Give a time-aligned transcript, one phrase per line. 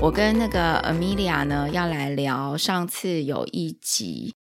[0.00, 4.32] 我跟那个 Amelia 呢，要来聊上次有一集，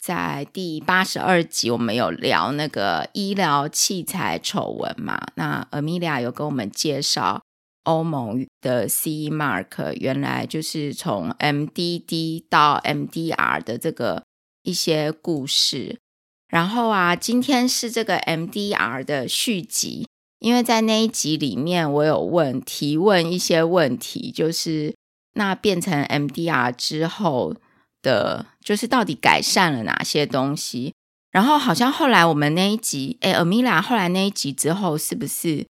[0.00, 5.28] 在第八十二集，我们有聊那个医疗器材丑闻嘛？
[5.36, 7.40] 那 Amelia 有跟我们介绍
[7.84, 14.24] 欧盟的 C Mark，原来就是从 MDD 到 MDR 的这个
[14.64, 16.00] 一些故事。
[16.48, 20.08] 然后啊，今天是这个 MDR 的续集。
[20.40, 24.96] 因为在那一集里面，我有问提问一些问题，就是
[25.34, 27.54] 那变成 MDR 之后
[28.00, 30.94] 的，就是到底改善了哪些东西？
[31.30, 35.66] 然后好像后来我们那一集，哎，Amelia 后来那一集之后，是不是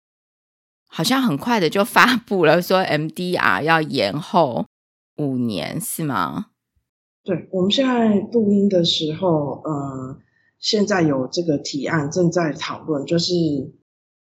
[0.87, 4.66] 好像很快的就发布了，说 MDR 要延后
[5.16, 6.48] 五年，是吗？
[7.24, 10.18] 对，我们现在录音的时候，呃，
[10.59, 13.32] 现在有这个提案正在讨论，就是。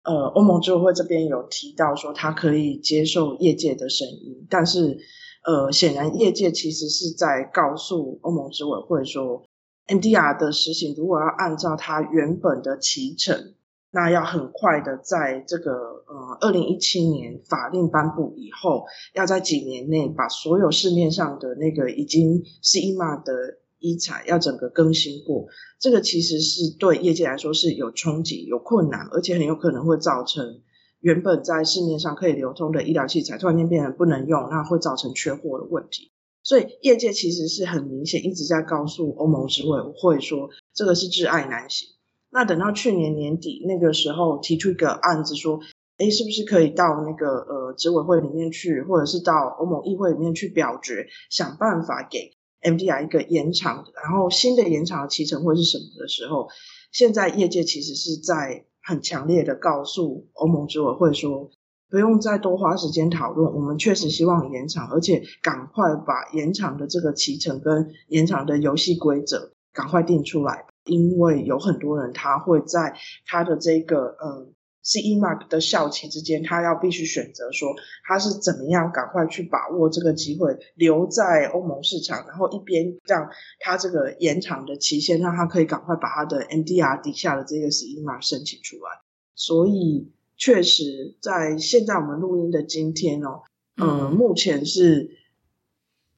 [0.03, 4.97] 呃，欧盟执委会这边有提到说，他可以接受业界的声音，但是，
[5.45, 9.43] 呃，显然业界其实是在告诉欧盟执委会说
[9.87, 13.53] ，MDR 的实行如果要按照它原本的期程，
[13.91, 23.33] 那要很快的在这个呃二零一七年法令颁布以后，要在几年内把所有市面上的那个已经 CE Mark 的。
[23.79, 25.47] 医材要整个更新过，
[25.79, 30.61] 这个其实是对业界来说是有冲击、有困难，而且很有可能会造成
[30.99, 36.11] 原本在市面上可以流通的医疗器材突然间变成不能用，那会造成缺货的问题。
[36.43, 41.87] 所以业界其实是很明显一直在告诉欧盟执委会说，这个是挚爱难行。
[42.31, 45.59] 那等到去年年底那个时候提出一个案子说，
[45.97, 52.31] 诶，是不是可以到那个呃执委会里面去，或者是到欧盟议会里面去表决，想办法给。
[52.61, 56.49] MDR 一个延长，然后新的延长的期程会是什么的时候，
[56.91, 61.49] 现在业界其实是在很强烈的告诉欧盟执委会说，
[61.89, 74.53] 不用再多花时间讨论，我们确实希望延长，而且赶快把延长的这个期程跟延长的游戏规则赶快定出来，因为有很多人他会在他的这个嗯。
[74.89, 83.29] CE Mark 的校期之间，他要必须选择说他是怎么样赶快去把握这个机会，留在欧盟市场，然后一边让
[83.59, 89.01] 他这个延长的期限，让他可以赶快把他的 MDR 底下的这个 CE Mark 申请出来。
[89.35, 93.43] 所以，确实在现在我们录音的今天哦，
[93.77, 95.11] 嗯、呃，目前是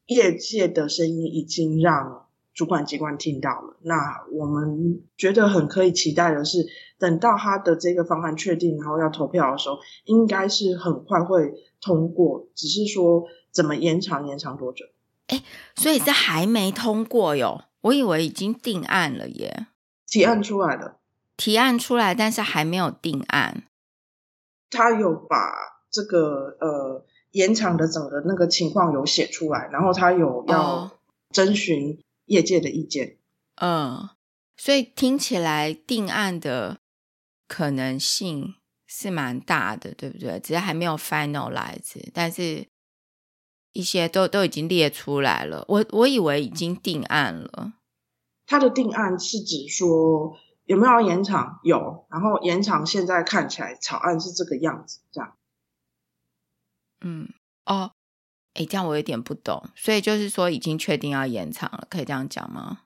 [0.05, 2.30] 业界的声音已经让。
[2.53, 6.65] 主管机关听到了，那我们觉得很可以期待的是，
[6.99, 12.47] 等到他的这个方案确定，然后要投票的时候，应该是很快会通过。
[12.53, 14.85] 只是说怎么延长，延长多久？
[15.27, 15.41] 哎，
[15.75, 17.61] 所以这还没通过哟？
[17.81, 19.67] 我以为已经定案了耶。
[20.05, 20.97] 提案出来了，
[21.37, 23.63] 提案出来，但是还没有定案。
[24.69, 25.53] 他有把
[25.89, 30.91] 这个呃延长的整个那个情况有写出来，然后他有要
[31.31, 31.97] 征询。
[32.31, 33.17] 业界的意见，
[33.55, 34.09] 嗯，
[34.55, 36.79] 所以听起来定案的
[37.45, 38.55] 可能性
[38.87, 40.39] 是蛮大的，对不对？
[40.39, 42.65] 只是还没有 finalize，但是
[43.73, 45.65] 一些都都已经列出来了。
[45.67, 47.73] 我我以为已经定案了。
[48.45, 51.59] 他的定案是指说有没有要延长？
[51.63, 55.37] 有，然后延长现在看起来草案是这个样子，这样。
[57.01, 57.27] 嗯，
[57.65, 57.91] 哦。
[58.53, 62.79] 哎，这样我有点不懂，所以就是说已经确定要延长了，可以这样讲吗？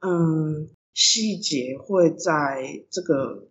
[0.00, 3.48] 嗯，细节会在这个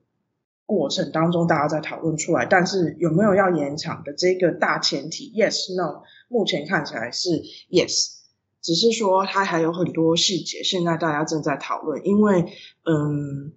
[0.66, 7.30] 过程当中大家再讨论出来，但是有没有要延长的这个大前提，yes no，目前看起来是
[7.72, 8.18] yes，
[8.62, 12.42] 只是说它还有很多细节，现在大家正在讨论，因为
[12.86, 13.54] 嗯，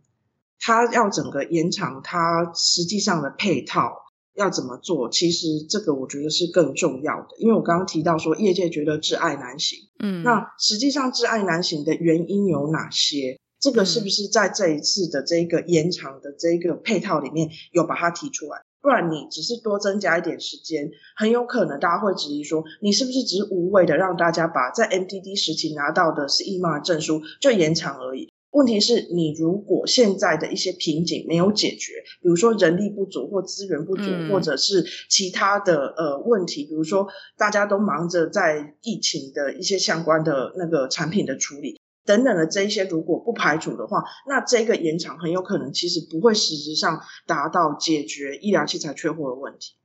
[0.59, 4.07] 它要整个延长，它实际上的配套。
[4.35, 5.11] 要怎么做？
[5.11, 13.39] 其实这个我觉得是更重要的，因为我刚刚提到说业界觉得挚爱难行，嗯，那实际上挚爱难行的原因有哪些？
[13.61, 18.63] 这个是不是在这一次的这个延长的这个配套里面有把它提出来？
[18.81, 28.33] 不然你只是多增加一点时间，很有可能大家会质疑说，你是不是只是无谓的让大家把在 MDD 时期拿到的 CE Mark 证书就延长而已？
[28.51, 37.07] 问题是你如果现在的一些瓶颈没有解决，比如说人力不足或资源不足，嗯、或者是其他的呃问题，比如说
[37.37, 49.77] 大家都忙着在疫情的一些相关的那个产品的处理等等的这一些，如果不排除的话，那这个延长很有可能其实不会实质上达到解决医疗器材缺货的问题。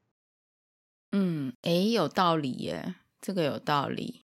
[1.12, 4.24] 嗯，诶，有道理耶，这个有道理。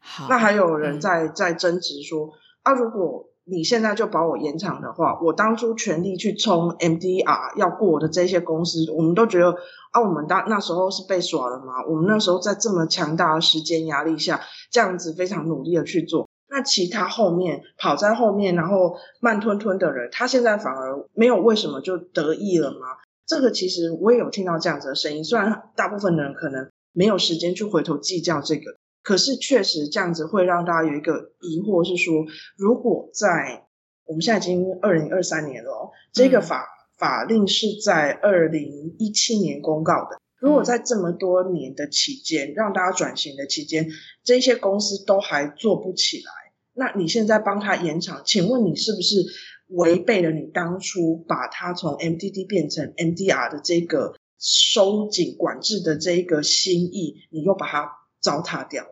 [0.00, 2.32] 好，那还有人在、嗯、在争执说。
[2.66, 9.52] 啊，如果你现在就把我延长的话，我当初全力去冲 MDR 要过的这些公司，我们都觉得
[9.92, 11.86] 啊，我们当那时候是被耍了吗？
[11.88, 14.40] 我们那时候在这么强大的时间压力下，
[14.72, 22.98] 这样子非常努力的去做，那其他后面跑在后面，然后慢吞吞的人，他现在反而没有为什么就得意了吗？
[23.28, 28.74] 这个其实我也有听到这样子的声音，虽然大部分的人可能没有时间去回头计较这个。
[29.06, 32.26] 可是确实这样子会让大家有一个疑惑，是说，
[32.56, 33.64] 如果在
[34.04, 36.66] 我们现在已经二零二三年了哦，这个法
[36.98, 40.20] 法令是在二零一七年公告的。
[40.40, 43.88] 如果在这么多年的期间，让大家转型的期间，
[44.24, 46.32] 这些公司都还做不起来，
[46.74, 49.24] 那你现在帮他延长，请问你是不是
[49.68, 58.84] 违背了你当初把它从 MDD 变成 MDR 的这个收紧管制的这一个心意，你又把它糟蹋掉？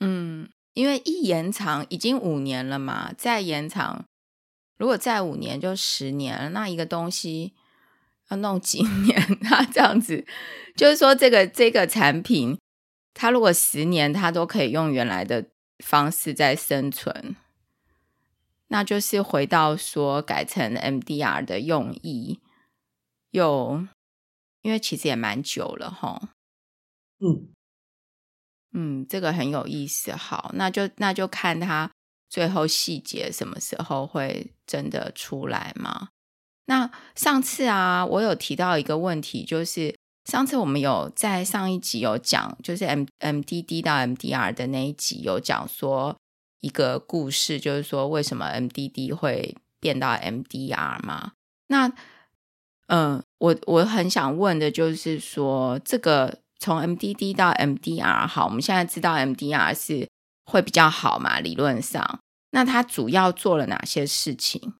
[0.00, 4.04] 嗯，因为一延长已经五年了嘛，再延长，
[4.76, 7.54] 如果再五年就十年了，那一个东西
[8.28, 9.20] 要弄几年？
[9.40, 10.26] 那这样子，
[10.76, 12.58] 就是说这个这个产品，
[13.14, 15.46] 它如果十年它都可以用原来的
[15.78, 17.36] 方式在生存，
[18.68, 22.40] 那就是回到说改成 MDR 的用意，
[23.30, 23.86] 又
[24.60, 26.34] 因为其实也蛮久了哈，
[27.20, 27.55] 嗯。
[28.78, 30.12] 嗯，这个很有意思。
[30.12, 31.90] 好，那就那就看他
[32.28, 36.08] 最后细节什么时候会真的出来嘛。
[36.66, 39.96] 那上次啊，我有提到一个问题，就是
[40.26, 46.14] 上次我们有在上一集有讲，就是 M MDD 到 MDR 的那一集有讲说
[46.60, 51.32] 一个故事，就是说为什么 MDD 会变到 MDR 吗。
[51.68, 51.90] 那
[52.88, 56.44] 嗯，我我很想问的就是说这个。
[56.58, 60.08] 从 MDD 到 MDR 好，我们现在知道 MDR 是
[60.44, 61.40] 会比较好嘛？
[61.40, 62.20] 理论上，
[62.50, 64.74] 那它主要做了哪些事情？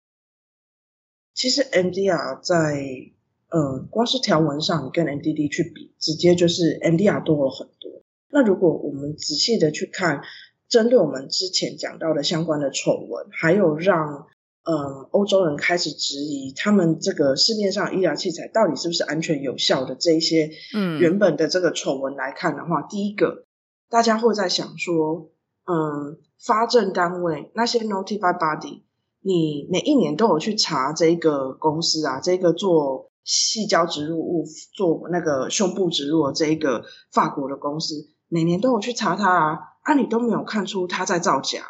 [1.34, 3.12] 其实 MDR 在
[3.50, 8.02] 呃，光是条文上，你跟 MDD 去比，直接就是 MDR 多了很多。
[8.30, 10.22] 那如果我们仔细的去看，
[10.68, 14.26] 针对我们之前讲到的相关的丑闻，还有让。
[14.68, 23.44] 嗯，欧洲人开始质疑他们这个市面上医疗器材到底是不是安全有效的这一些，嗯，原本的这个丑闻来看的话，嗯，第一个
[23.88, 25.30] 大家会在想说，
[25.66, 28.82] 嗯，发证单位那些 notified body，
[29.20, 41.62] 你每一年都有去查这个公司啊，这个做细胶植入物做那个胸部植入的这一个法国的公司，每年都有去查它啊，啊，你都没有看出它在造假，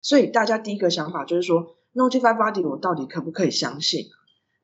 [0.00, 1.74] 所以大家第一个想法就是说。
[1.94, 4.06] Notified Body，我到底可不可以相信？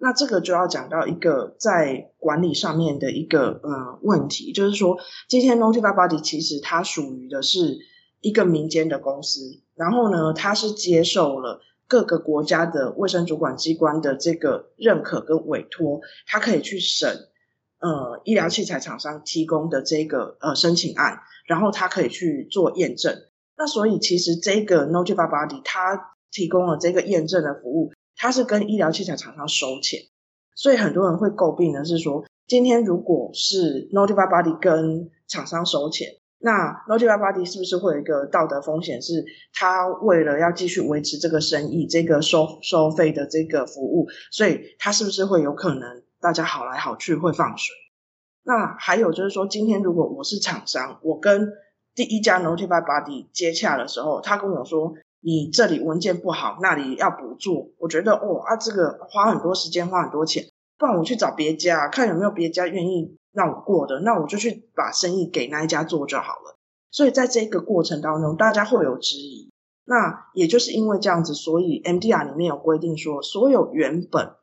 [0.03, 4.99] 那这个就要讲到一个在管理上面的一个呃问题，就是说，
[5.29, 7.79] 今天 Notified Body 其实它属于的是
[8.21, 17.29] 一个民间的公司，然后呢，它是接受了各个国家的卫生主管机关的这个认可跟委托，它可以去审
[17.81, 23.15] 呃医疗器材厂商提供的这个呃申请案，然后它可以去做验证。
[23.55, 30.01] 那所以其实这个 Notified Body 它提供了这个验证的服务，它是跟医疗器材厂商收钱，
[30.55, 39.03] 所以很多人会诟病的是说，今天如果是 Notified Body 跟厂商收钱，那 Notified Body 是不是会有一个道德风险？
[39.03, 47.75] 是他为了要继续维持这个生意，这个收收费的这个服务，所以他是不是会有可能大家好来好去会放水？
[48.43, 51.53] 那还有就是说，今天如果我是厂商，我跟
[51.95, 54.95] 第一家 Notified Body 接洽的时候，他跟我说。
[55.21, 57.71] 你这里文件不好，那里要补做。
[57.79, 60.47] 我觉得哦啊，这个花很多时间，花很多钱，
[60.79, 66.57] 不然我去找别家，看有没有别家愿意让我过的，那我就去把生意给那一家做就好了。
[66.91, 69.51] 所以在这个过程当中，大家会有质疑。
[69.85, 74.35] 那也就是因为这样子，所以 MDR 里面有规定说，所有原本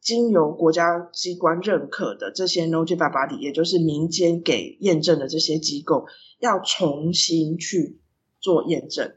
[0.00, 6.06] 经由国家机关认可的这些 notify body，也就是民间给验证的这些机构，
[6.40, 8.00] 要重新去
[8.40, 9.14] 做验证。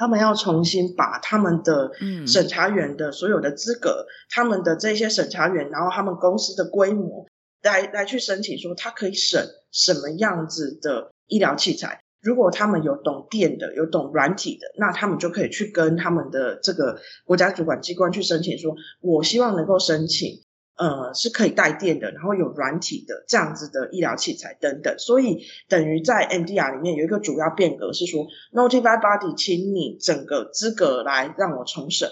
[0.00, 1.92] 他们要重新把他们的
[2.26, 7.26] 审查员的所有的资格，嗯、他们的这些审查员，然后他们公司的规模，
[7.62, 12.00] 来来去申请说，他可以审什么样子的医疗器材。
[12.22, 20.40] 如果他们有懂电的，有懂软体的，那他们就可以去跟他们的这个国家主管机关去申请说，我希望能够申请。
[20.80, 32.08] 呃，是可以带电的，然后有软体的这样子的医疗器材等等，所以等于在 MDR 里面有一个主要变革是说，Notify Body，请你整个资格来让我重审。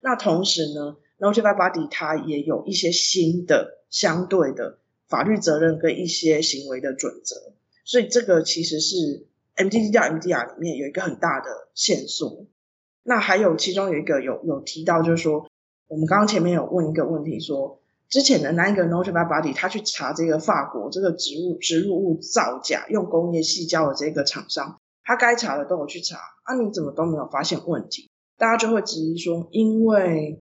[0.00, 7.52] 那同时呢，Notify Body 它也有一些新的相对的法律责任跟一些行为的准则，
[7.84, 12.46] 所以这个其实是 MDD 到 MDR 里面有一个很大的线索。
[13.04, 15.48] 那还有其中有一个有有提到，就是说
[15.86, 28.10] 我们刚刚前面有问一个问题，说之前的那一个 notified body 他去查这个法国这个植物植入物造假用工业矽胶的这个厂商，他该查的都有去查，啊，你怎么都没有发现问题？
[28.38, 30.40] 大家就会质疑说，因为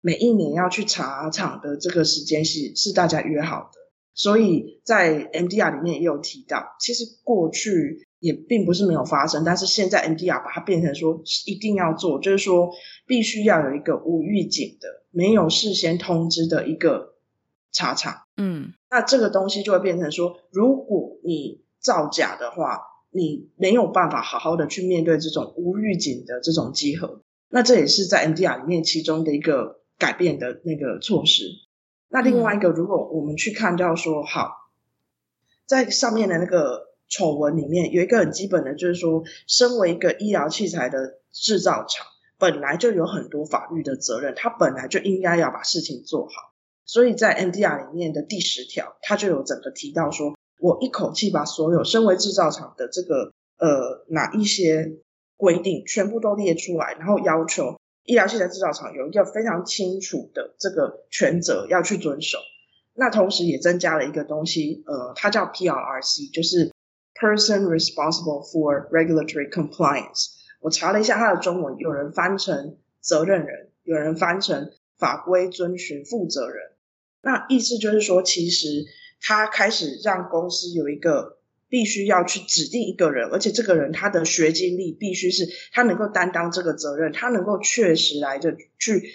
[0.00, 3.80] 每一年要去查厂的这个时间是是大家约好的。
[4.14, 12.70] 所以在 MDR 里面也有提到，其实过去也并不是没有发生，但是现在 MDR 把它变成说一定要做，就是说
[13.04, 17.16] 必须要有一个无预警的、没有事先通知的一个
[17.72, 18.22] 查厂。
[18.36, 27.22] 嗯，那这个东西就会变成说，如果你造假的话，你没有办法好好的去面对这种无预警的这种集合。
[27.48, 31.46] 那这也是在 MDR 里面其中的一个改变的那个措施。
[32.08, 34.70] 那另外一个，如果我们去看到说，好，
[35.66, 42.06] 在上面的那个丑闻里面，有一个很基本的，就是说，身为一个医疗器材的制造厂，
[42.38, 46.32] 本来就有很多法律的责任，他本来就应该要把事情做好。
[46.86, 54.96] 所以在 MDR 里面的第十条，他就有整个提到说，我一口气把所有身为制造厂的这个呃哪一些
[55.36, 57.76] 规定全部都列出来，然后要求。
[58.04, 62.38] 医疗器材制造厂有一个非常清楚的这个权责要去遵守，
[62.94, 66.71] 那同时也增加了一个东西，呃，它叫 PRRC，就是
[67.22, 70.32] Person Responsible for Regulatory Compliance。
[70.60, 76.72] 我查了一下它的中文，有人翻成责任人，有人翻成法规遵循负责人。
[77.22, 78.84] 那意思就是说，其实
[79.20, 81.38] 他开始让公司有一个。
[81.72, 89.10] 必须要去指定一个人，而且这个人他的学经历必须是他能够担当这个责任，他能够确实来的去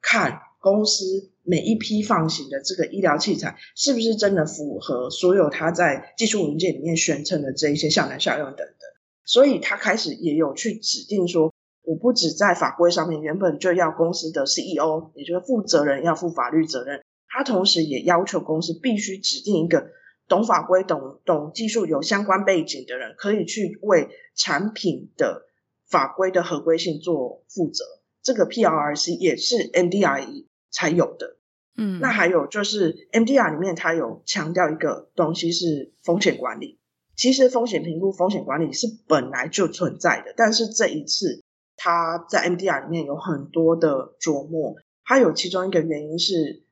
[0.00, 8.76] 看公司每一批放行的这个医疗器材是不是真的符合所有他在技术文件里面宣称的这一些效能效用等等。
[9.24, 19.90] 所以他开始也有去指定说，我不止在法规上面原本就要公司的 CEO，也就是负责人要负法律责任，他同时也要求公司必须指定一个。
[20.28, 25.42] 懂法规、懂懂技术、有相关背景的人，可以去为产品的
[25.90, 27.84] 法规的合规性做负责。
[28.22, 31.36] 这个 PRC 也是 MDR 才有的。
[31.76, 36.80] 嗯，那还有就是 MDR 里面它有强调一个东西是风险管理。
[37.14, 41.44] 其实风险评估、风险管理是本来就存在的，但是这一次
[41.76, 44.74] 它在 MDR 里面有很多的琢磨。
[45.04, 46.64] 它有其中一个原因是。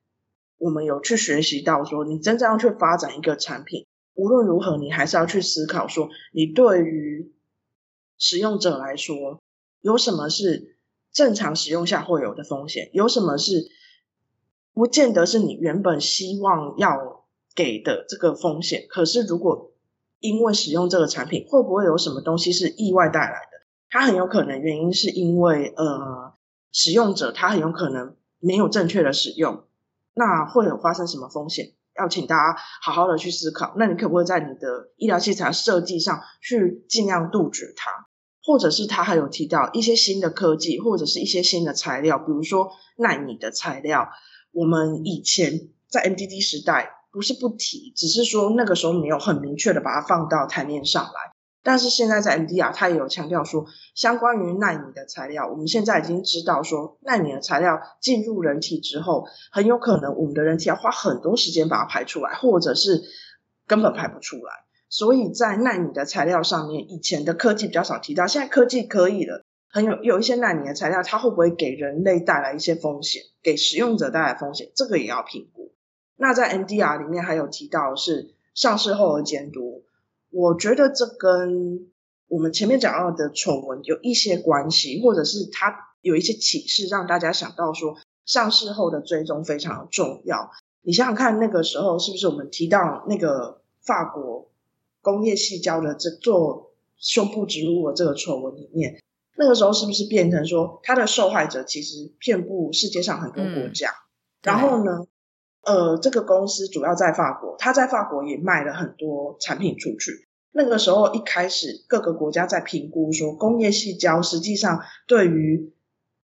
[0.62, 7.32] 我们有去学习到说，你真正要去发展一个产品，无论如何，你还是要去思考说，你对于
[8.18, 9.40] 使用者来说，
[9.80, 10.76] 有什么是
[11.14, 13.70] 正常使用下会有的风险，有什么是
[14.80, 18.86] 不见得是你原本希望要给的这个风险。
[18.88, 19.72] 可是，如果
[20.20, 23.66] 因为使用这个产品，会不会有什么东西是意外带来的？
[23.90, 26.32] 它很有可能原因是因为呃，
[26.72, 29.64] 使用者他很有可能没有正确的使用。
[30.14, 31.72] 那会有发生什么风险？
[31.98, 33.74] 要请大家好好的去思考。
[33.76, 38.08] 那你可不可以在你的医疗器材设计上去尽量杜绝它？
[38.42, 44.08] 或者是他还有提到一些新的科技，或者是一些新的材料，比如说奈米的材料。
[44.52, 51.32] 我们以前在 MDD 时代不是不提，只是说那个时候没有很明确的把它放到台面上来。
[51.62, 63.02] 但是现在在 MDR，他也有强调说，相关于奈米的材料，我们现在已经知道说，奈米的材料进入人体之后，很有可能我们的人体要花很多时间把它排出来，或者是
[63.66, 64.52] 根本排不出来。
[64.88, 75.72] 所以在奈米的材料上面，以前的科技比较少提到，现在科技可以了，很有有一些奈米的材料，它会不会给人类带来一些风险，给使用者带来风险，这个也要评估。
[76.16, 79.84] 那在 MDR 里面还有提到是上市后的监督。
[80.30, 81.88] 我觉得这跟
[82.28, 87.96] 我们前面讲到的丑闻有一些关系，或者是它有一些启示，让大家想到说
[88.26, 90.50] 上市后的追踪非常重要。
[90.82, 94.50] 你想想看，那个时候是不是我们提到那个法国
[95.00, 99.00] 工业细胶的这做胸部植入的这个丑闻里面，
[99.36, 103.90] 那个时候是不是变成说他的受害者其实遍布世界上很多国家？
[103.90, 103.94] 嗯、
[104.42, 105.06] 然后呢？
[105.62, 110.26] 呃，这个公司主要在法国，他在法国也卖了很多产品出去。
[110.52, 115.74] 那个时候一开始，各个国家在评估说，工业细胶实际上对于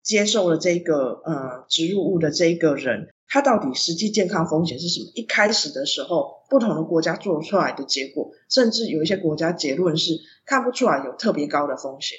[0.01, 5.11] 接受了这个呃植入物的这一个人，他到底实际健康风险是什么？
[5.15, 10.13] 一开始的时候，不同的国家做出来的结果，甚至有一些国家结论是
[10.45, 12.17] 看不出来有特别高的风险。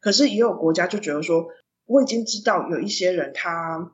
[0.00, 1.46] 可是也有国家就觉得说，
[1.86, 3.92] 我已经知道有一些人他。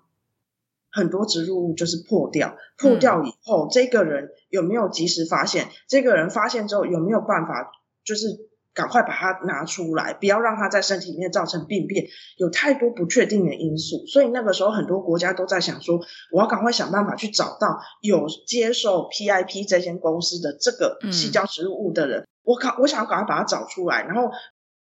[0.97, 5.67] 很多植入物就是破掉，破掉以后，嗯、这个人有没有及时发现？
[5.89, 7.73] 这个人发现之后有没有办法，
[8.05, 8.29] 就是
[8.73, 12.07] 赶快把它拿出来，不要让它在身体里面造成病变，
[12.37, 14.07] 有太多不确定的因素。
[14.07, 15.99] 所以那个时候很多国家都在想说，
[16.31, 24.31] 我要赶快想办法去找到有接受 PIP 这间公司的这个细胶植入物的人，嗯、我赶我想要赶快把它找出来，然后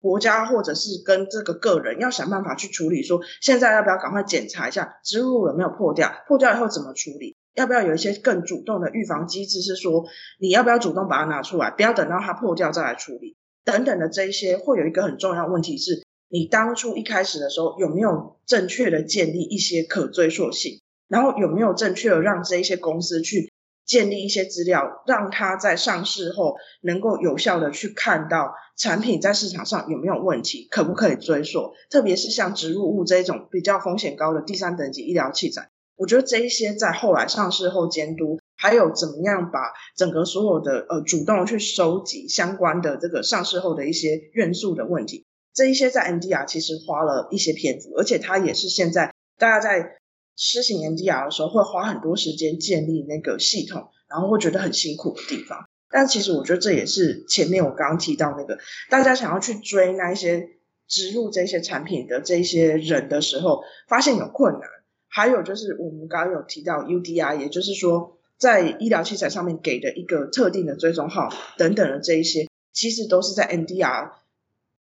[0.04, 7.38] 国家或者是跟这个个人要想办法去处理说，现在要不要赶快检查一下植入物有没有破掉，破掉以后怎么处理？
[7.54, 9.62] 要不要有一些更主动的预防机制？
[9.62, 10.04] 是说
[10.42, 23.53] 你要不要主动把它拿出来，不要等到它破掉再来处理，等等的这一些，会有一个很重要问题是，你当初一开始的时候有没有正确的建立一些可追溯性，然后有没有正确的让这一些公司去
[23.86, 31.74] 建立一些资料，让它在上市后能够有效的去看到产品在市场上有没有问题，可不可以追溯？
[31.90, 35.70] 特别是像植入物这种比较风险高的第三等级医疗器材。
[35.96, 39.60] 我觉得这一些在后来上市后监督，还有怎么样把
[39.96, 49.98] 整个所有的呃主动去收集相关的这个上市后的一些元素的问题，这一些在 MDR 其实花了一些篇幅，而且它也是现在大家在
[50.36, 55.68] 施行 MDR 的时候会花很多时间建立那个系统，然后会觉得很辛苦的地方。
[55.90, 58.58] 但其实我觉得这也是前面我刚刚提到那个
[58.90, 60.50] 大家想要去追那一些
[60.88, 64.62] 植入这些产品的这些人的时候，发现有困难。
[65.08, 74.10] 还有就是我们刚刚有提到 UDI，也就是说在医疗器材上面给的一个特定的追踪号等等的这一些，其实都是在 MDR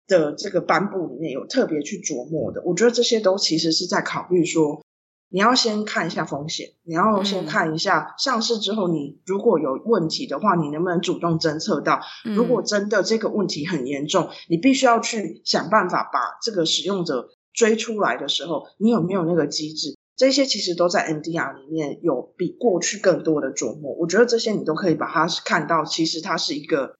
[0.06, 2.62] 的这个颁布里面有特别去琢磨的。
[2.66, 4.84] 我觉得这些都其实是在考虑说，
[5.30, 12.00] 你要先看一下风险，你要先看一下上市之后你如果有问题的话，你能不能主动侦测到？
[12.24, 19.96] 如果真的这个问题很严重，你必须要去想办法把这个使用者追出来的时候，你有没有那个机制？
[20.16, 26.96] 这些其实都在 MDR 里面有比过去更多的琢磨，我觉得这些你都可以把它看到，其实它是一个，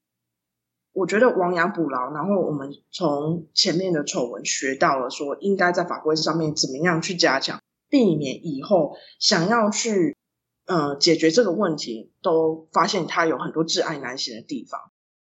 [0.94, 2.10] 我觉得亡羊补牢。
[2.12, 10.16] 然后我们从前面的丑闻学到了，说应该在法规上面怎么样去加强，避免以后想要去
[10.64, 14.80] 呃解决这个问题，都发现它有很多挚爱难行的地方。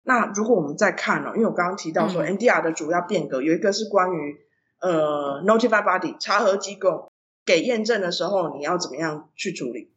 [0.03, 4.37] 那如果我们再看哦，因为我刚刚提到说 NDR 的主要变革有一个是关于
[4.79, 7.09] 呃 Notified Body 查核机构。
[7.45, 9.91] 给验证的时候，你要怎么样去处理？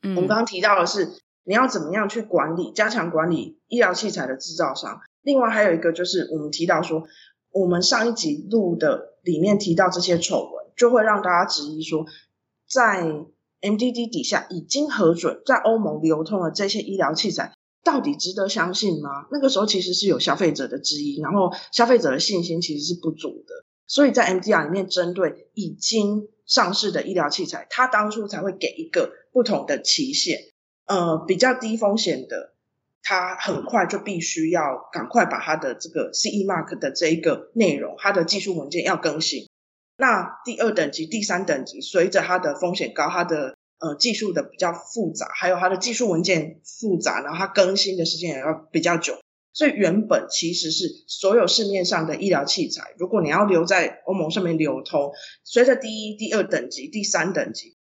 [0.00, 5.02] 嗯，我们刚刚提到的是，你要怎么样去管理、加强管理医疗器材的制造商。
[5.20, 7.06] 另外还有一个就是，我们提到说，
[7.52, 12.06] 我们上一集录的里面提到这些丑闻，就会让大家质疑说，
[12.68, 13.02] 在
[13.60, 19.26] MDD 底下已经核准在欧盟流通的这些医疗器材，到底值得相信吗？
[19.32, 23.64] 那个时候其实是有消费者的质疑，然后消费者的信心其实是不足的。
[23.88, 30.38] 所以在 MDR 里面，针对已经上市的医疗器材，它当初才会给一个不同的期限，
[30.86, 32.52] 呃，比较低风险的，
[33.02, 39.48] 它很快就必须要赶快把它的这个 CE Mark 的这一个内容，它的技术文件要更新。
[39.98, 49.18] 那第二等级、第三等级，随着它的风险高，它的呃技术的比较复杂，还有它的技术文件复杂，然后它更新的时间也要比较久。
[49.52, 55.12] 所以原本其实是所有市面上的医疗器材，如果你要留在欧盟上面流通，
[55.44, 57.75] 随着第一、第二等级、第三等级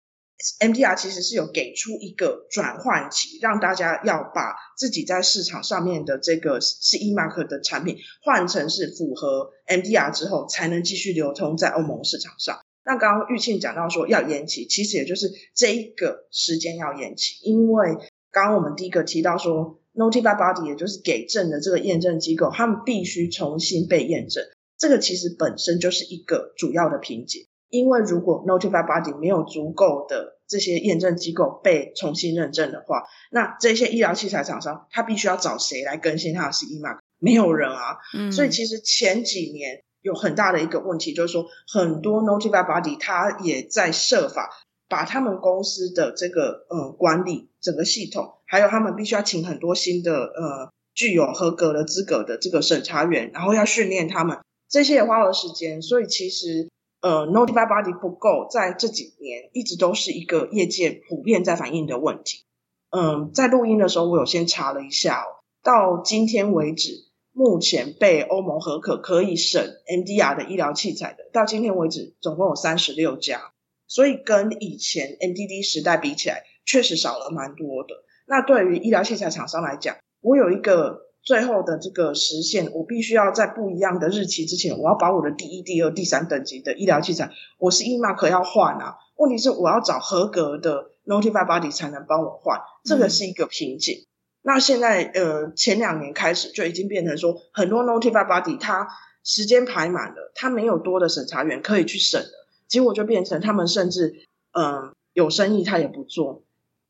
[0.59, 12.59] ，MDR 其实是有给出一个转换期，让大家要把自己在市场上面的这个 CE Mark 的产品换成是符合 MDR 之后，才能继续流通在欧盟市场上。
[12.85, 17.95] 那刚刚玉庆讲到说要延期，其实也就是这一个时间要延期，因为
[18.31, 19.79] 刚刚我们第一个提到说。
[19.95, 24.43] Notified Body 也就是给证的这个验证机构，他们必须重新被验证。
[24.75, 36.99] 这个其实本身就是一个主要的瓶颈，因为如果 Notified Body 没有足够的这些验证机构被重新认证的话，那这些医疗器材厂商他必须要找谁来更新他的 CE Mark？
[37.17, 37.97] 没有人啊。
[38.15, 38.31] 嗯。
[38.31, 44.51] 所以其实前几年有很大的一个问题，就是说很多 Notified Body 他也在设法
[44.87, 48.35] 把他们公司的这个呃管理整个系统。
[48.45, 54.37] 还有他们必须要请很多新的呃具有合格的资格的这个审查员，然后要训练他们，
[54.69, 55.81] 这些也花了时间。
[55.81, 56.69] 所以其实
[57.03, 62.45] 呃 Notified Body 不够，在这几年一直都是一个业界普遍在反映的问题。
[62.91, 66.93] 嗯、在录音的时候我有先查了一下哦，到今天为止，
[67.33, 73.51] 目前被欧盟核可可以审 MDR 的医疗器材的，到今天为止总共有三十六家，
[73.87, 77.95] 所以跟以前 MDD 时代比起来，确实少了蛮多的。
[78.25, 88.97] 那对于医疗器材厂商来讲，我有一个最后的这个实现，我必须要在不一样的日期之前，我要把我的第一、第二、第三等级的医疗器材，我是 CE Mark 要换啊。
[89.15, 94.05] 问题是我要找合格的 Notified Body 才能帮我换，这个是一个瓶颈。
[94.41, 98.89] 那现在呃前两年开始就已经变成说，很多 Notified Body 它
[99.23, 106.43] 时间排满了，它没有多的审查员可以去审了，结果就变成他们甚至嗯、呃、有生意他也不做，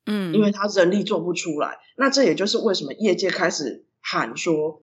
[0.07, 1.77] 嗯，因为他人力做不出来。
[1.95, 4.83] 那这也就是为什么业界开始喊说，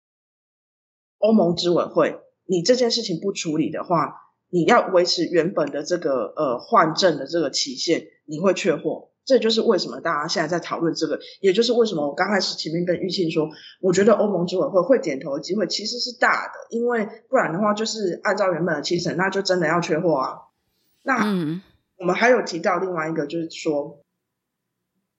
[1.17, 4.13] 欧盟执委会，你这件事情不处理的话，
[4.49, 9.09] 你要维持原本的这个呃换证的这个期限，你会缺货。
[9.25, 13.49] 这就是为什么大家现在在讨论这个，也就是为什么我刚开始前面跟玉庆说，
[13.81, 20.37] 我觉得欧盟执委会会点头的机会其实是大的，因为不然的话就是按照原本的七成，那就真的要缺货啊。
[21.03, 21.25] 那
[21.99, 23.99] 我们还有提到另外一个，就是说，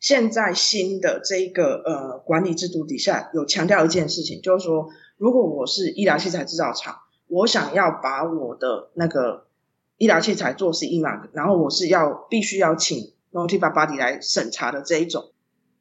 [0.00, 9.46] 现在新的这个呃管理制度底下有强调一件事情，就是说，如果我是医疗器材制造厂，我想要把我的那个
[9.96, 13.12] 医疗器材做 CE mark，然后我是要必须要请。
[13.30, 15.32] Notified Body 来审查的这一种，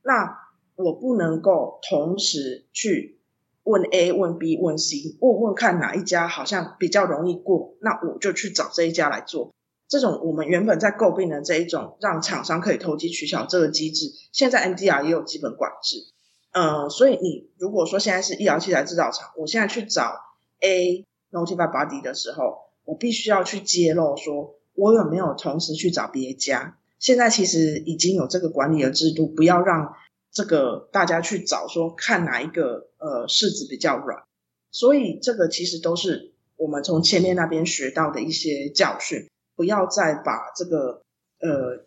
[0.03, 0.38] 那
[0.75, 3.21] 我不能够同时去
[3.63, 9.53] 问 A、问 B、问 C，问问看哪一家好像比较容易过，那我就去找这一家来做。
[9.88, 15.97] 这种我们原本在诟病的这一种让厂商可以投机取巧这个机制，现在 MDR 也有基本管制。
[16.52, 20.15] 呃，所以你如果说现在是医疗器材制造厂，我现在去找
[20.62, 26.78] A Notified Body 的时候，我必须要去揭露说我有没有同时去找别家。
[27.00, 29.93] 现在其实已经有这个管理的制度，不要让
[30.32, 34.23] 这个大家去找说看哪一个呃柿子比较软，
[34.71, 41.02] 所以这个其实都是我们从前面那边学到的一些教训，不要再把这个
[41.41, 41.84] 呃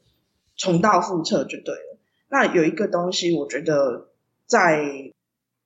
[0.57, 1.99] 重蹈覆辙就对了。
[2.29, 4.11] 那有一个东西，我觉得
[4.47, 4.85] 在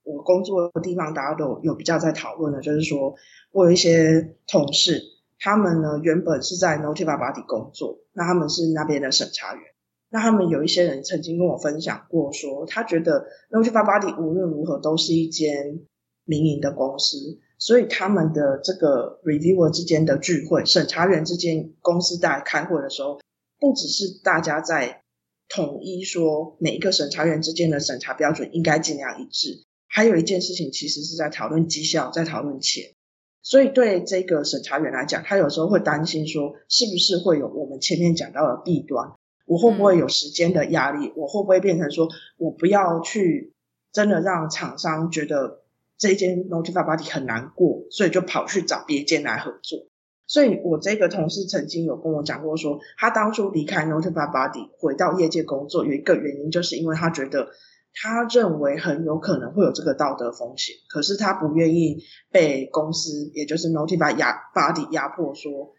[0.05, 3.17] 我工作的地方大家都有比较在讨论的，就是说
[3.51, 5.01] 我有一些同事。
[5.41, 9.63] 他们呢，原本是在 Notify Body 工作，那他们是那边的审查员。
[10.09, 15.81] 那他们有一些人曾经跟我分享过说，他觉得 Notified Body 无论如何都是一间
[16.25, 23.21] 民营的公司，所以他们的这个 Reviewer 之间的聚会，审查员之间公司在开会的时候，
[23.59, 25.03] 不只是大家在
[25.49, 32.95] 统一说每一个审查员之间的审查标准应该尽量一致，还有一件事情其实是在讨论绩效，在讨论钱。
[33.43, 39.13] 所以对这个审查员来讲，他有时候会担心说，是不是会有我们前面讲到的弊端？
[39.47, 41.13] 我会不会有时间的压力？
[41.15, 42.09] 我会不会变成说
[42.39, 43.53] 我不要去
[43.93, 45.64] 真的让厂商觉得
[45.99, 49.89] 这一间 Notify Body 很难过，所以就跑去找别间来合作？
[50.27, 57.49] 所以我这个同事曾经有跟我讲过说，他当初离开 Notify Body 回到业界工作，有一个原因就是因为他觉得。
[57.97, 64.17] 他认为很有可能会有这个道德风险，可是他不愿意被公司，也就是 Notified
[64.53, 65.71] Body 压迫，说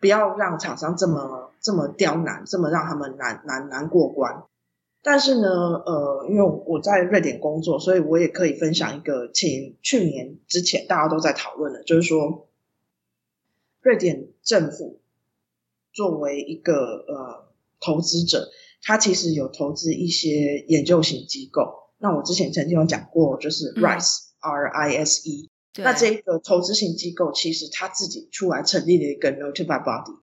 [0.00, 4.42] 不要让厂商这么这么刁难，这么让他们难难难过关。
[5.02, 12.48] 但是呢，呃，因为我在瑞典工作，所以我也可以分享一个前去年之前大家都在讨论的，就是说，
[13.80, 15.00] 瑞典政府
[15.92, 18.50] 作为一个呃投资者。
[18.84, 25.48] 他其实有投资一些研究型机构，那我之前曾经有讲过，就是 RISE，R I S E。
[25.76, 30.18] 那这个投资型机构其实他自己出来成立了一个 Notified Body，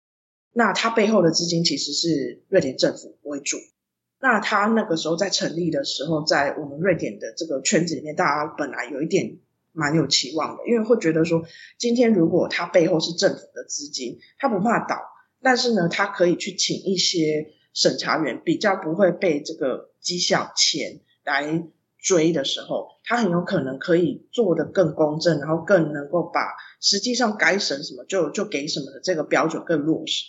[0.54, 3.58] 那他背后的资金其实是瑞典政府为主。
[4.26, 9.38] 那他那个时候在成立的时候，在我们瑞典的这个圈子里面，大家本来有一点
[9.72, 11.46] 蛮有期望的，因为会觉得说，
[11.78, 14.96] 今天如果他背后是政府的资金，他不怕倒，
[15.44, 17.52] 但是呢，他可以去请一些。
[17.76, 21.68] 审查员比较不会被这个绩效钱来
[22.00, 30.24] 追的时候，他很有可能可以做得更公正，然后更能够把实际上该审什么就就给什么的这个标准更落实。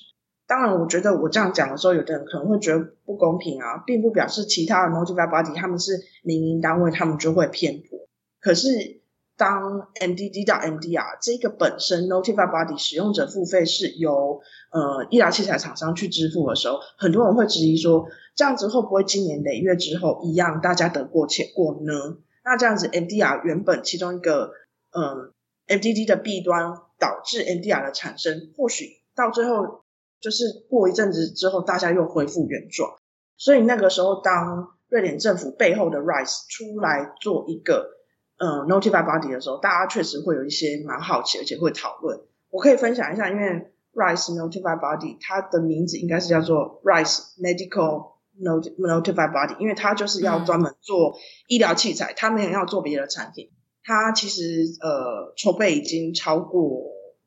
[0.46, 7.98] 当然，我觉得我这样讲的时候，有的人可能会觉得不公平啊，并不表示其他的 Notified Body 他们是民营单位，他们就会偏颇。
[8.40, 9.00] 可是，
[9.36, 18.06] 当 MDD 到 MDR 这个本身 Notified Body 使用者付费是由呃医疗器材厂商去支付的时候，很多人会质疑说，
[18.36, 22.18] 这样子会不会经年累月之后一样大家得过且过呢？
[22.44, 24.52] 那这样子 MDR 原本其中一个
[24.92, 25.32] 嗯、
[25.66, 29.82] 呃、MDD 的弊端导致 MDR 的产生，或许到最后
[30.26, 32.90] 就是过一阵子之后大家又恢复原状。
[33.36, 37.92] 所以那个时候，当瑞典政府背后的 RISE 出来做一个。
[38.38, 42.20] 呃，Notified Body 的时候，大家确实会有一些蛮好奇，而且会讨论。
[42.50, 51.16] 我可以分享一下，因为 RISE Notified Body 它的名字应该是叫做 RISE Medical Notified Body，因为它就是要专门做
[51.48, 53.50] 医疗器材，它没有要做别的产品。
[53.82, 54.42] 它其实
[54.82, 56.82] 呃筹备已经超过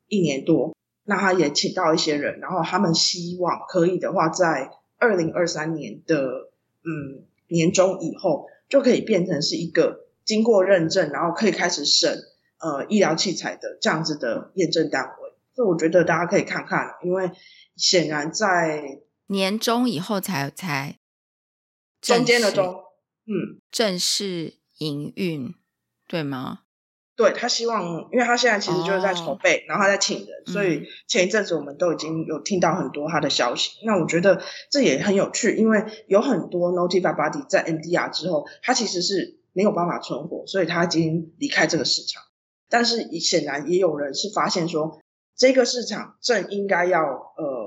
[0.06, 6.50] 一年多，那他也请到一些人，然后他们希望可以的话，在二零二三年的
[6.84, 8.46] 嗯年中以后。
[8.70, 12.20] 就可以变成是一个经过认证，然后可以开始审
[12.60, 15.32] 呃医疗器材的这样子的验证单位。
[15.56, 17.32] 所以我觉得大家可以看看，因为
[17.74, 21.00] 显然在年中以后才才
[22.00, 22.76] 中间的中，
[23.26, 25.52] 嗯，正式营运，
[26.06, 26.60] 对吗？
[27.20, 33.72] 对，他希望，因为他现在其实就是在筹备，哦、然后他在请人，所以前一阵子我们都已经有听到很多他的消息。
[33.82, 42.22] 嗯、那我觉得这也很有趣，因为有很多 Notified Body 在 NDR 之后，他其实是没有办法存活，所以他已经离开这个市场。
[42.70, 44.98] 但是显然也有人是发现说，
[45.36, 47.59] 这个市场正应该要呃。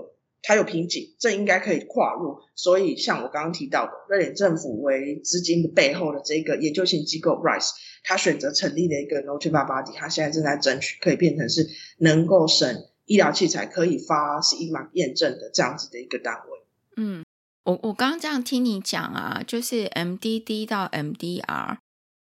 [0.45, 2.37] 它有瓶颈，这应该可以跨入。
[2.53, 7.71] 所以，像我刚刚提到的，瑞典政府为资金的背后的这个研究型机构 RISE，
[8.03, 16.59] 他选择成立了一个 Notified Body，他现在正在争取可以变成是能够审医疗器材可以发 CE Mark 验证的这样子的一个单位。
[16.97, 17.23] 嗯，
[17.63, 21.77] 我我刚刚这样听你讲啊，就是 MDD 到 MDR，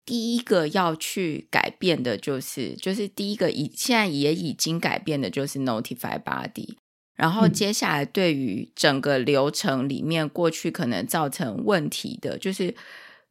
[0.06, 6.78] 第一个要去改变的就是，就是第一个已现在也已经改变的就是 Notified Body。
[7.18, 12.76] 然后接下来，对于整个流程里面过去可能造成问题的，就是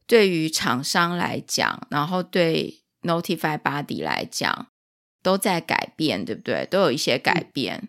[0.09, 4.67] 对于厂商来讲，然后对 Notified Body 来讲，
[5.23, 6.67] 都在改变，对不对？
[6.67, 7.89] 都有一些改变。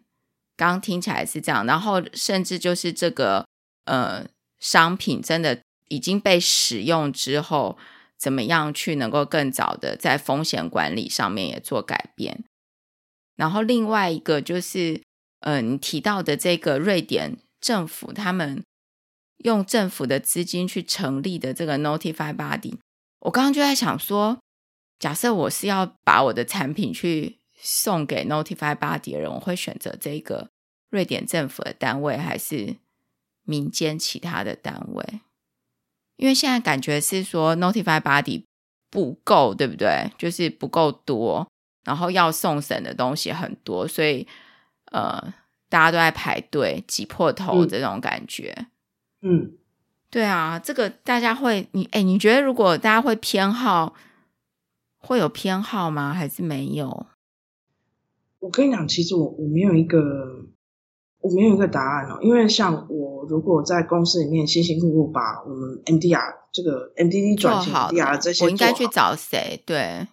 [0.55, 3.47] 刚刚听起来是这样，然后甚至就是这个
[3.85, 4.27] 呃
[4.59, 7.75] 商品真的已经被使用之后，
[8.19, 12.43] 怎么样去能够更早的在风险管理上面也做改变。
[13.35, 15.01] 然后另外一个就是。
[15.41, 18.63] 呃，你提到的这个瑞典政府，他们
[19.43, 22.73] 用政府的资金去成立的这个 Notified Body，
[23.19, 24.39] 我刚刚就在想说，
[24.97, 30.49] 假设我是要把我的产品去送给 Notified Body 的人，我会选择这个
[30.89, 32.75] 瑞典政府的单位，还是
[33.43, 35.21] 民间其他的单位？
[36.15, 38.43] 因为现在感觉是说 Notified Body
[38.89, 40.11] 不够，对不对？
[40.17, 41.47] 就是不够多，
[41.83, 44.27] 然后要送审的东西很多，所以。
[44.91, 45.33] 呃，
[45.69, 48.67] 大家都在排队，挤破头这种感觉。
[49.21, 49.57] 嗯，嗯
[50.09, 53.93] 对啊，这个大家会，你哎，你觉得如果大家会偏好，
[54.97, 56.13] 会有偏好吗？
[56.13, 57.07] 还是没有？
[58.39, 59.99] 我跟你讲，其实我我没有一个，
[61.19, 62.19] 我没有一个答案哦。
[62.21, 69.61] 因为像我，如果在公司里面辛辛苦苦把我们 MDR 这个 MDD 转型 MDR 这些，我应该去找谁？
[69.65, 70.07] 对。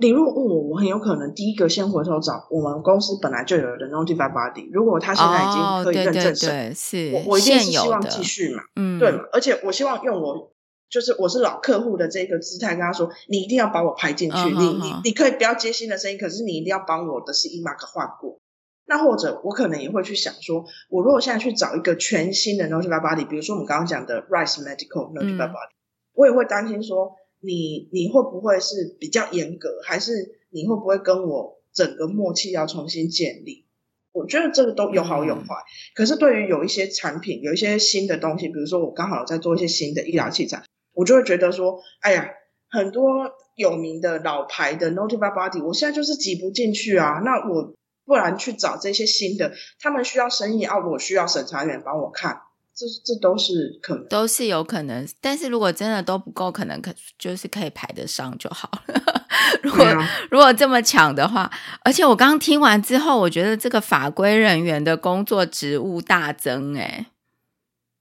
[0.00, 4.68] 你如果问我，我很有可能第一个先回头找我们公司本来就有的 Notified Body。
[4.72, 9.24] 如果他现在已经可以认证审，是我我一定是希望继续嘛，嗯，对嘛。
[9.32, 10.52] 而且我希望用我
[10.88, 18.40] 就是我是老客户的这个姿态跟他说，你一定要把我排进去，嗯、你你你可以不要接新的生意，可是你一定要帮我的 CE Mark 换过。
[18.86, 25.78] 那或者我可能也会去想说，我如果现在去找一个全新的 Notified Body，比如说我们刚刚讲的 Rice Medical Notified Body，、嗯、
[26.14, 30.36] 我也会担心说，你你会不会是比较严格，还是？
[30.52, 33.66] 你会不会跟我整个默契要重新建立？
[34.10, 35.42] 我觉得这个都有好有坏。
[35.42, 42.30] 嗯、可是对于有一些产品，有一些新的东西，比如说我刚好在做一些新的医疗器材，我就会觉得说，哎呀，
[42.68, 47.22] 很多有名的老牌的 Notified Body，我现在就是挤不进去啊。
[47.24, 47.74] 那我
[48.04, 52.40] 不然去找这些新的，他们需要生意啊，我需要审查员帮我看。
[52.74, 55.06] 这这都是可能，都是有可能。
[55.20, 59.26] 但是如果真的都不够，可能可就是可以排得上就好了。
[59.62, 61.50] 如果、啊、如果这么抢的话，
[61.82, 66.76] 而且我刚听完之后，我觉得这个法规人员的工作职务大增。
[66.76, 67.06] 哎，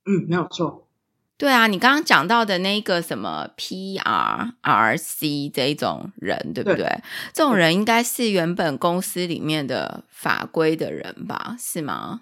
[0.05, 0.85] 嗯，没有错。
[1.37, 6.83] 对啊，你刚刚讲到的那个什么 PRRC 这一种人，对不对？
[6.83, 7.01] 对
[7.33, 11.55] 这种人应该是原本公司里面的法规的人吧？
[11.57, 12.21] 是吗？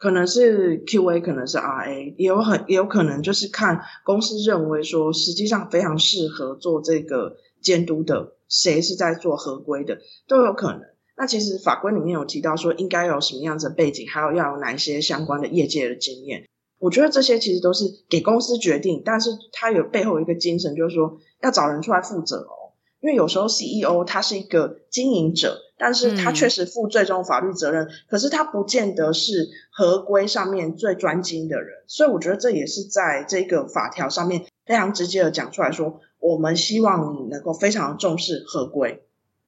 [0.00, 10.80] 可能是 QA，可能是 RA，也有很也有可能就是看公司认为说，实际上非常适合做这个监督的，谁是在做合规的都有可能。
[11.18, 16.48] 那其实法规里面有提到说，应该有什么样子的背景，还有要有哪一些相关的业界的经验。
[16.78, 22.56] 我觉得这些其实都是给公司决定，但是它有背后一个精神，就是说要找人出来负责哦。
[23.00, 25.60] 因为有时候 CEO 他是一个经营者。
[25.82, 39.02] 但是他确实负最终法律责任，嗯、可是他不见得是合规上面最专精的人，所以我觉得这也是在这个法条上面非常直接的讲出来说，我们希望你能够非常重视合规。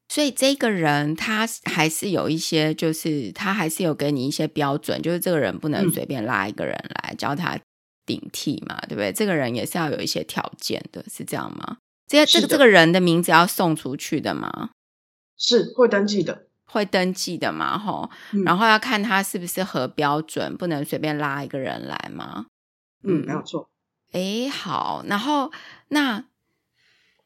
[0.09, 7.61] 所以这个人他还是有一些，就是他还是有给你一些标准，就是这个人不能随便拉一个人来教他
[8.07, 9.13] 顶替嘛，嗯、对不对？
[9.13, 11.77] 这个人也是要有一些条件的，是这样吗？
[12.27, 14.71] 这个这个人的名字要送出去的吗？
[15.37, 17.77] 是会登记的，会登记的嘛？
[17.79, 22.47] 吼，嗯、然后要看他是不是合标准，不能随便拉一个人来嘛。
[23.03, 23.69] 嗯，没有错。
[24.13, 25.51] 诶，好，然后
[25.89, 26.25] 那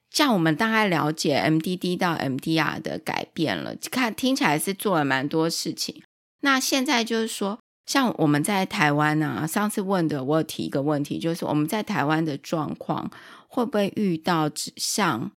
[0.08, 6.02] 这样我们大概了解 MDD 到 MDR 的改变了，看听起来是做了蛮多事情。
[6.40, 13.10] 那现在就是说，像我们在台湾啊，上次问的我有提一个问题，就是我们在台湾的状况
[13.48, 15.30] 会不会遇到像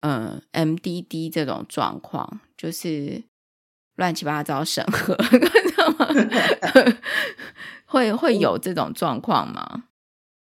[0.00, 3.24] 嗯 MDD 这种状况，就是
[3.96, 5.16] 乱七八糟审核，
[7.86, 9.84] 会会有这种状况吗？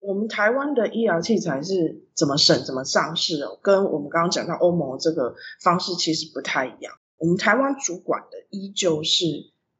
[0.00, 3.56] 我们台湾的医疗器材是怎么审、怎么上市哦？
[3.62, 6.92] 跟我们刚刚讲到欧盟这个方式其实不太一样。
[7.18, 9.24] 我们台湾主管的依旧是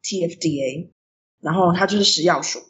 [0.04, 0.90] TFDA，
[1.42, 2.60] 然后它就是食药署。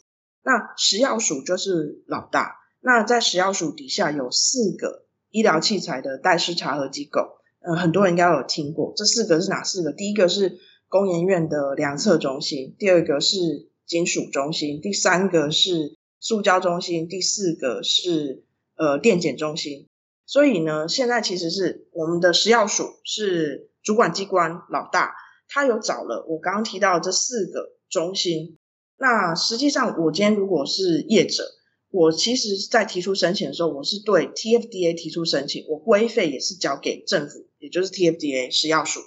[0.42, 2.56] 那食药署就是老大。
[2.80, 8.92] 那在食药署底下有四个医疗器材的代施查核机构，呃，很多人应该有听过。
[8.96, 9.92] 这四个是哪四个？
[9.92, 10.58] 第一个是
[10.88, 13.36] 工研院的量测中心，第二个是
[13.86, 15.96] 金属中心，第三个是。
[16.24, 18.44] 塑胶中心，第四个是
[18.76, 19.88] 呃电检中心，
[20.24, 25.16] 所以呢，现在其实是我们的食药署是主管机关老大，
[25.48, 28.56] 他有找了我刚刚提到的这四个中心。
[29.02, 31.42] 那实际上，我今天如果是业者，
[31.90, 39.00] 我其实在提出申请的时候，我是对 TFDA 提出申请，我规费也是交给政府，也就是 TFDA 食药署。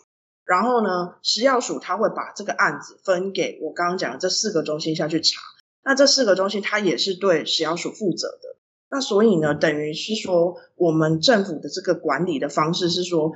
[0.43, 5.39] 然后呢，食药署他会把这个案子分给我刚刚讲的这四个中心下去查。
[5.81, 8.58] 那这四个中心，它也是对食药署负责的。
[8.89, 13.31] 那所以呢，等于是说，我们政府的这个管理的方式是说，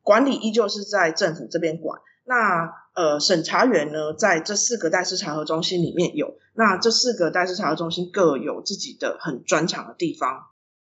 [0.00, 2.00] 管理依旧是在政府这边管。
[2.24, 6.34] 那呃，审查员呢，在这四个代市查核中心里面有。
[6.54, 10.46] 那这四个代市查核中心各有自己的很专长的地方。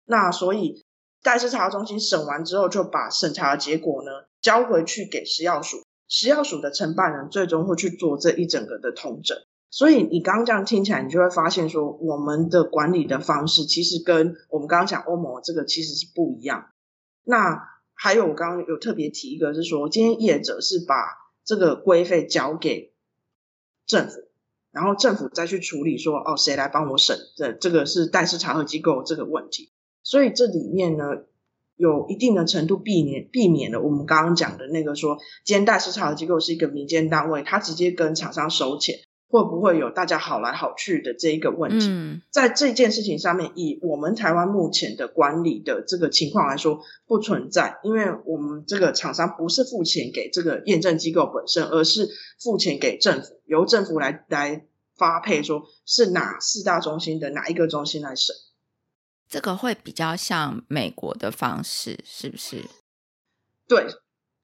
[0.06, 0.84] 那所以，
[1.22, 5.82] 代市查核中心审完之后，就把审查的结果呢交回去给食药署。
[6.08, 9.36] 食药署的承办人最终会去做这一整个的统整。
[9.68, 16.70] 所以你刚刚这样听起来，你就会发现说，我们的管理的方式其实跟我们刚刚讲欧盟这个其实是不一样。
[17.22, 17.62] 那
[18.02, 20.94] 还有我刚刚有特别提一个，是说今天业者是把
[21.44, 22.94] 这个规费交给
[23.86, 24.22] 政府，
[24.70, 27.18] 然后政府再去处理说，哦，谁来帮我审？
[27.36, 29.70] 这这个是代施查核机构这个问题。
[30.02, 31.04] 所以这里面呢，
[31.76, 38.98] 有一定的程度避免避免了我们刚刚讲的那个说，今天代施查核机构是一个民间单位，他直接跟厂商收钱。
[39.30, 41.86] 会不会有大家好来好去的这一个问题？
[41.88, 52.08] 嗯，在这件事情上面，以我们台湾目前的管理的这个情况来说，不存在，因为我们这个厂商不是付钱给这个验证机构本身，而是
[52.40, 54.66] 付钱给政府，由政府来来
[54.96, 58.34] 发配，说是哪四大中心的哪一个中心来审。
[59.28, 62.64] 这个会比较像美国的方式，是不是？
[63.68, 63.86] 对，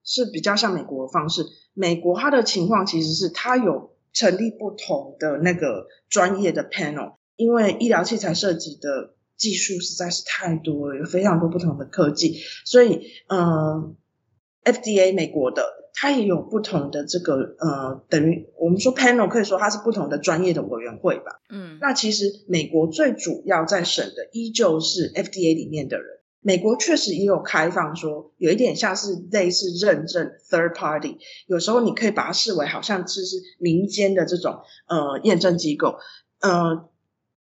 [0.04, 1.44] 是比较像美国的方式。
[1.74, 3.95] 美国它的情况其实是它有。
[4.16, 13.94] 成立不同的那个专业的 panel，因为医疗器材涉及的技术实在是太多了，有非常多不同的科技，所以嗯
[14.64, 21.42] ，FDA 美国的它也有不同的这个呃，等于我们说 panel 可以说它是不同的专业的委员会吧。
[21.50, 26.15] 嗯，那其实美国最主要在审的依旧是 FDA 里面的人。
[26.46, 35.96] 美国确实也有开放说，有一点像是类似认证 third party，有时候你可以把它视为好像只是民间的这种呃验证机构。
[36.38, 36.88] 呃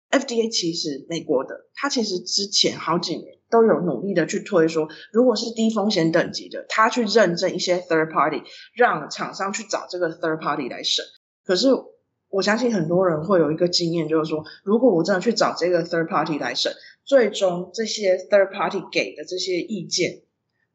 [0.09, 11.05] ，FDA 其实美国的，它其实之前好几年都有努力的去推说，如果是低风险等级的，它去认证一些 third party，让厂商去找这个 third party 来审。
[11.45, 11.71] 可是
[12.29, 16.73] 我相信很多人会有一个经验，就是说，如果我真的去找这个 third party 来审。
[17.05, 20.23] 最终这些 third party 给的这些意见，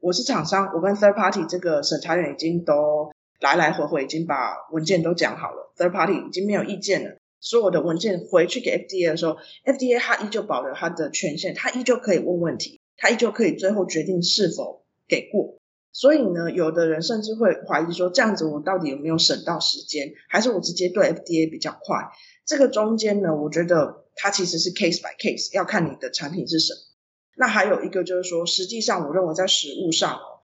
[0.01, 3.09] 我是厂商，我跟 third party 这个审查员已经都
[3.39, 7.15] 来来回回已经把文件都讲好了，third party 已经没有意见了。
[7.39, 15.57] 所有的文件回去给 FDA 的时候，FDA 他依旧保留他的权限，他依旧可以问问题，他依旧可以最后决定是否给过。
[15.93, 22.09] 所以呢，有的人甚至会怀疑说，这样子我到底有没有省到时间，还是我直接对 FDA 比较快？
[22.45, 24.03] 这个中间呢，我觉得。
[24.17, 26.79] 它其实是 case by case，要看你的产品是什么。
[27.39, 30.41] 那还有一个就是说，实际上我认为在实务上哦，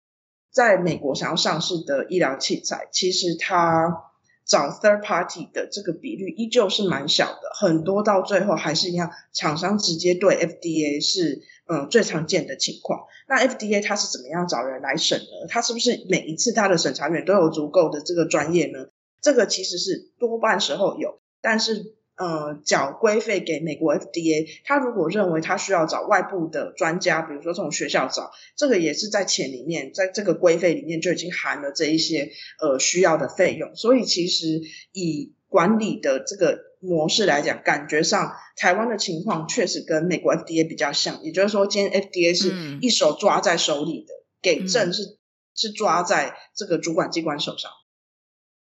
[0.51, 4.05] 在美国想要上市的医疗器材，其实它
[4.43, 13.01] 找 third party 的这个比率依旧是蛮小的，很多到最后还是一样，厂商直接对 FDA 是嗯最常见的情况。
[13.27, 15.47] 那 FDA 它是怎么样找人来审呢？
[15.47, 18.87] 它是不是每一次它的审查员都有足够的这个专业呢？
[19.21, 21.98] 这个其实是多半时候有，但是。
[22.19, 33.73] 呃，缴规费给美国 FDA，他如果认为他需要找外部的专家，比如说从学校找，这个也是在钱里面，在这个规费里面就已经含了这一些呃需要的费用。
[33.73, 34.61] 所以其实
[34.91, 45.17] 以管理的这个模式来讲，感觉上台湾的情况确实跟美国 FDA 比较像，也就是说，今天 FDA 是一手抓在手里的，嗯、给证是、嗯、
[45.55, 47.71] 是抓在这个主管机关手上，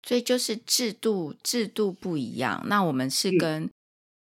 [0.05, 2.63] 所以就是制度制度不一样。
[2.67, 3.63] 那我们是跟、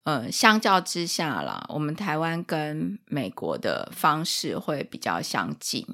[0.04, 5.86] 嗯、呃，相较之下啦，我们台湾跟美国的方式会比较相近。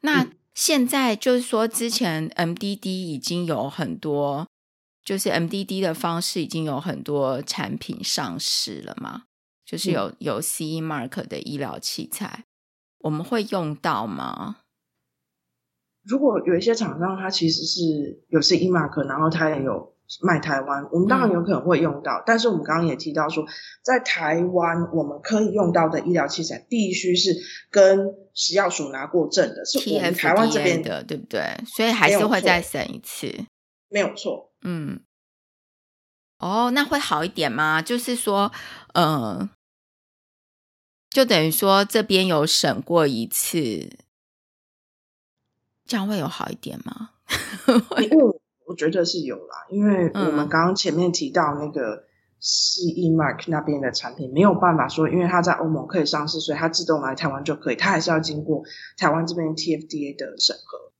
[0.00, 4.46] 那、嗯现在就是说，之前 MDD 已经有很多，
[5.02, 9.22] 就是 MDD 的方式已经有很多产品上市了嘛，
[9.64, 12.44] 就是有、嗯、有 CE Mark 的医疗器材，
[12.98, 14.58] 我们会用到吗？
[16.04, 19.90] 如果有一些厂商，它其实是有 CE Mark，然后它也有。
[20.20, 23.46] 卖台湾，我们当然有可能会用到，嗯、但是我们刚刚也提到说，
[23.82, 27.34] 在台湾我们可以用到的医疗器材，必须是
[27.70, 31.58] 跟食药署拿过证的，是我们台湾这边的，对不对？
[31.66, 33.32] 所以还是会再审一次，
[33.88, 34.52] 没有错。
[34.60, 35.00] 嗯，
[36.40, 37.80] 哦，那会好一点吗？
[37.80, 38.52] 就是说，
[38.92, 39.50] 嗯、呃，
[41.08, 43.88] 就等于说这边有审过一次，
[45.92, 47.10] 这样会有好一点吗？
[48.64, 52.04] 我觉得是有啦，因为我们刚刚前面提到那个
[52.40, 58.64] CE Mark 那边的产品，嗯、没有办法说，因为它在欧盟可以上市，所以它自动来台湾就可以，它还是要经过
[58.96, 60.92] 台湾这边 TFDA 的审核。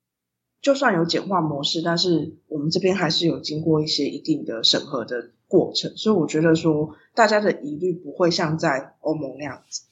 [0.61, 9.84] 就算有简化模式，但是我们这边还是有经过一些一定的审核的过程，所以我觉得说大家的疑虑不会像在欧盟那样子。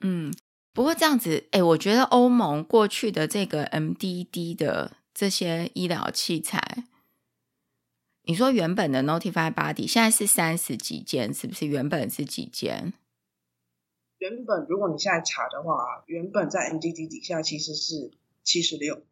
[0.00, 0.32] 嗯，
[0.78, 6.84] 不过这样子，哎，我觉得欧盟过去的这个 MDD 的这些医疗器材。
[8.22, 11.66] 你说原本的 Notified Body 现在是三十几件，是不是？
[11.66, 12.92] 原本是几件？
[14.18, 18.12] 原本如果你现在查的话，原本在 MDD 底下其实是
[18.44, 19.02] 七十六，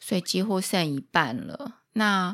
[0.00, 1.82] 所以几乎剩一半了。
[1.92, 2.32] 那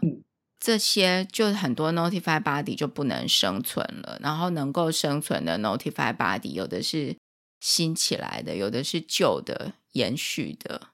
[0.61, 7.17] 这些就很多 Notified Body 就不能生存了，然后能够生存的 Notified Body 有的是
[7.63, 10.89] 新起来的，有的是旧的延续的。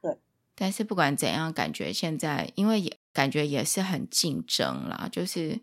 [0.00, 0.16] 对，
[0.54, 2.96] 但是不管怎样，感觉现在因为也。
[3.14, 5.60] 感觉也是很竞争啦，就是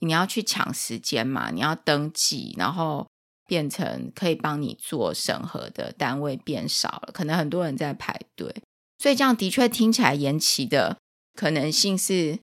[0.00, 3.08] 你要去抢时间嘛，你要登记，然后
[3.46, 8.54] 变成可以帮你做审核的单位变少了，可能很多人在排队，
[8.98, 10.98] 所以这样的确听起来延期的
[11.34, 12.38] 可能性是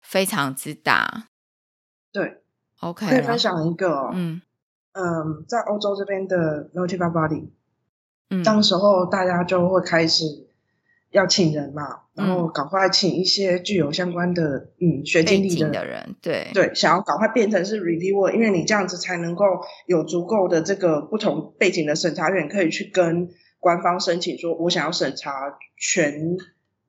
[0.00, 1.28] 非常之大。
[2.10, 2.40] 对
[2.80, 4.40] ，OK，可以分享一个哦，嗯
[4.98, 7.48] 嗯，在欧洲这边的 Notified Body，
[8.30, 10.46] 嗯，当时候大家就会开始。
[11.10, 19.42] 要请人嘛，然后赶快请一些具有相关的嗯学经历的，的人，对对，想要赶快变成是 reviewer，因为你这样子才能够
[19.86, 26.36] 有足够的这个不同背景的审查员可以去跟官方申请说，我想要审查全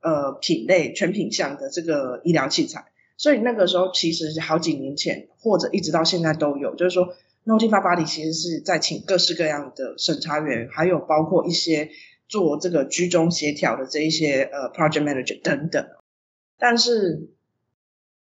[0.02, 2.88] 呃品类全品项的这个医疗器材。
[3.16, 7.14] 所以那个时候其实好几年前或者一直到现在都有，就是说
[7.50, 11.90] Notified Body 其实是在请各式各样的审查员，还有包括一些。
[12.30, 15.84] 做这个居中协调的这一些呃 project manager 等等，
[16.60, 17.32] 但是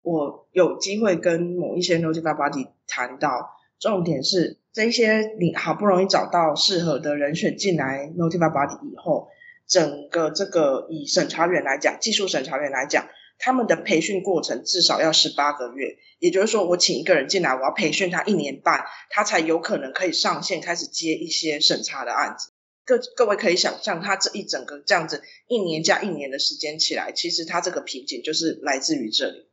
[0.01, 9.30] 我有机会跟某一些 notified body 谈到，重点是这些你好不容易找到适合的人选进来 notified body 以后，
[9.66, 13.07] 整个这个以审查员来讲，技术审查员来讲，
[13.38, 22.51] 他们的培训过程至少要十八个月，也就是说，我请一个人进来，我要培训他一年半，他才有可能可以上线开始接一些审查的案子。
[22.86, 29.47] 各各位可以想象，他这一整个这样子一年加一年的时间起来，其实他这个瓶颈就是来自于这里。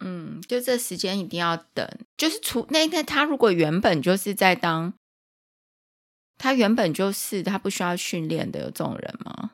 [0.00, 4.94] 嗯，就这时间一定要等，就是除那那他如果原本就是在当，
[6.38, 9.50] 他原本就是他不需要训练的有这种人吗？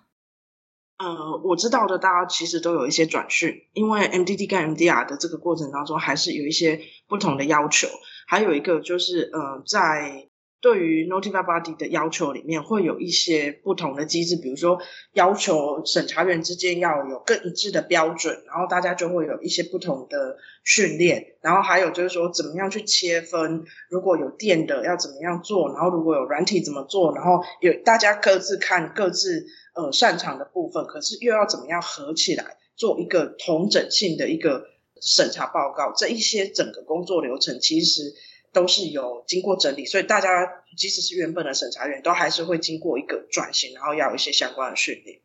[0.98, 7.86] 呃，我知道的，大家其实都有一些转训，因为 MDD 跟 MDR 的这个过程当中，还是有一些不同的要求。
[8.26, 10.28] 还有一个就是呃，在
[10.62, 14.80] 对于 Notify Body 的要求里面会有一些不同的机制，比如说
[15.12, 34.70] 要求审查员之间要有更一致的标准，然后大家就会有一些不同的训练，然后还有就是说怎么样去切分，如果有电的要怎么样做，然后如果有软体怎么做，然后有大家各自看各自呃擅长的部分，可是又要怎么样合起来做一个同整性的一个
[35.00, 38.14] 审查报告，这一些整个工作流程其实。
[38.52, 45.20] 都是有经过整理，所以大家即使是原本的审查员，都还是会经过一个转型，然后要一些相关的训练。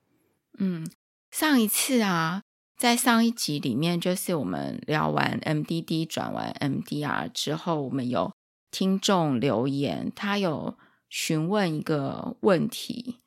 [0.59, 0.85] 嗯，
[1.31, 2.43] 上一次啊，
[2.77, 8.33] 在上一集里面，就是我们聊完 MDD 转完 MDR 之后，我们有
[8.69, 10.75] 听众留言，他有
[11.07, 13.20] 询问一个问题。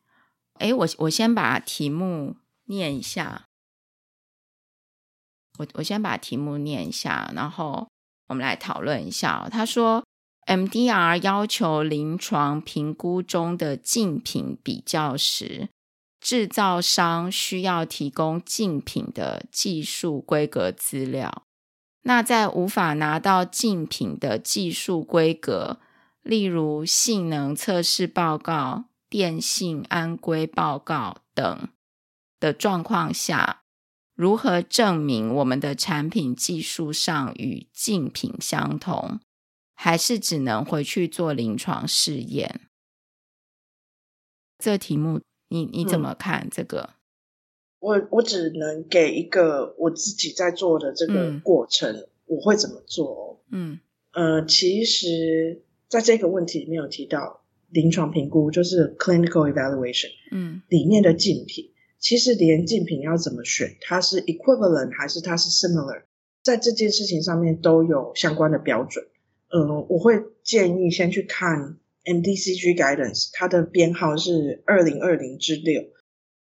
[0.65, 3.45] 诶，我我先把题目念一下，
[5.59, 7.89] 我我先把题目念一下，然后。
[8.29, 9.47] 我们来讨论一下。
[9.51, 10.03] 他说
[10.47, 15.69] ，MDR 要求临床评估中的竞品比较时，
[16.19, 21.45] 制造商需要提供竞品的技术规格资料。
[22.05, 25.79] 那在无法拿到竞品的技术规格，
[26.23, 28.85] 例如性能测试报告、
[29.15, 31.69] 电信安规报告等
[32.41, 33.63] 的状况下，
[34.17, 39.21] 如何证明我们的产品技术上与竞品相同？
[39.73, 42.63] 还是只能回去做临床试验？
[44.59, 46.49] 这题目你你怎么看？
[46.51, 46.81] 这个？
[46.81, 46.95] 嗯、
[47.79, 53.41] 我我只能给一个我自己在做的这个过程，嗯、我会怎么做？
[53.53, 53.79] 嗯
[54.11, 57.44] 呃，其实在这个问题里面有提到
[57.75, 61.73] 临床评估，就是 clinical evaluation，嗯，里面的竞品。
[61.99, 66.05] 其实连竞品要怎么选，它是 equivalent 还是它是 similar，
[66.43, 69.05] 在这件事情上面都有相关的标准。
[69.49, 75.83] 嗯，我会建议先去看 MDCG guidance，它的编号是二零二零之六。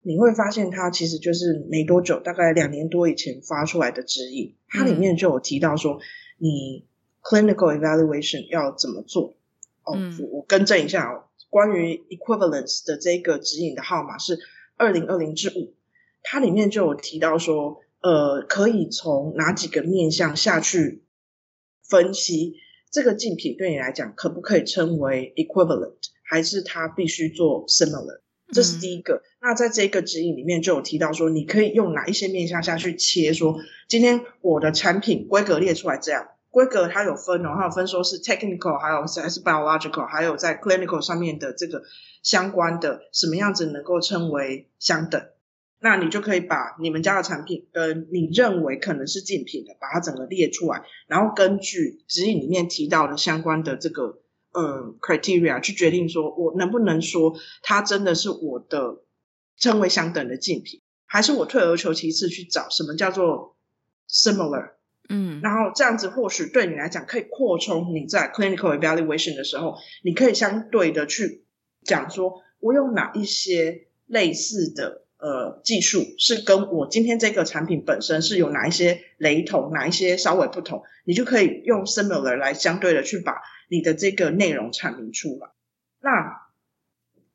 [0.02, 6.00] 你会发现它其实就是没多久，大概两年多以前发出来的指引，它里面就有提到说
[6.38, 6.86] 你
[7.22, 9.38] clinical evaluation 要怎么做。
[9.84, 9.98] 哦，
[10.32, 14.40] 我更正一下哦，关于 equivalence 的这个指引的号码是。
[14.76, 15.76] 二零二零至五，
[16.24, 21.04] 它里面就有提到说，呃，可以从哪几个面向下去
[21.88, 22.56] 分析
[22.92, 28.22] 这个竞品对你来讲可不可以称为 equivalent，还是它必须做 similar？
[28.52, 29.18] 这是第一个。
[29.18, 33.32] 嗯、那在这个指引里面就有提到说，你可以用哪一些面向下去切？
[33.32, 41.82] 说今天我的产品规格列出来这样，规格它有分哦，它有分说是 technical，还有还是 biological，还有在 clinical 上面的这个。
[42.24, 45.22] 相关的什么样子能够称为相等？
[45.82, 54.22] 那你就可以把你们家的产品跟你认为可能是竞品的，把它整个列出来，然后根据指引里面提到的相关的这个
[54.54, 59.02] 呃 criteria 去决定说，我能不能说它真的是我的
[59.58, 63.58] 称为相等的竞品，还是我退而求其次去找什么叫做
[64.10, 64.76] similar？
[65.14, 71.46] 嗯，然后这样子或许对你来讲可以扩充你在 clinical evaluation 的时候，你可以相对的去。
[71.86, 85.50] 讲说，我有哪一些类似的呃技术，是跟我今天这个产品本身是有哪一些雷同，哪一些稍微不同，你就可以用 similar 来相对的去把你的这个内容阐明出来。
[86.00, 86.48] 那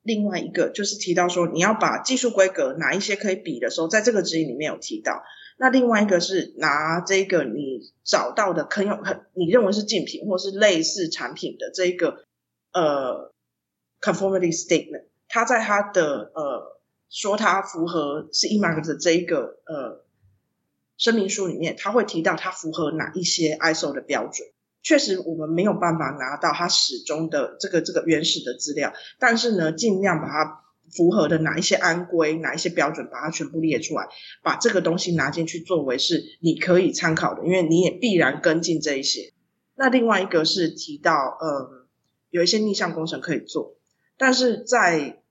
[0.03, 5.23] 另外一个就是提到说，你要把技术规格哪一些可以比的时候，在这个指引里面有提到。
[5.59, 12.25] 那另外一个是拿这个你找到的很有很你认为是竞品或是类似产品的这个
[12.73, 13.33] 呃。
[14.01, 16.79] Conformity statement，他在他的呃
[17.11, 20.05] 说他符合是 EMARK 的这一个呃
[20.97, 24.47] 声明书里面，他会提到他符合哪一些 ISO 的标准。
[24.85, 34.09] 确实，我们没有办法拿到它始终的这个这个原始的资料，但是呢，尽量把它符合的哪一些安规、哪一些标准，把它全部列出来，
[34.43, 39.33] 把这个东西拿进去作为是你可以参考的，因为你也必然跟进这一些。
[39.75, 41.87] 那另外一个是提到呃
[42.31, 43.77] 有一些逆向工程可以做。
[44.17, 45.23] 但是在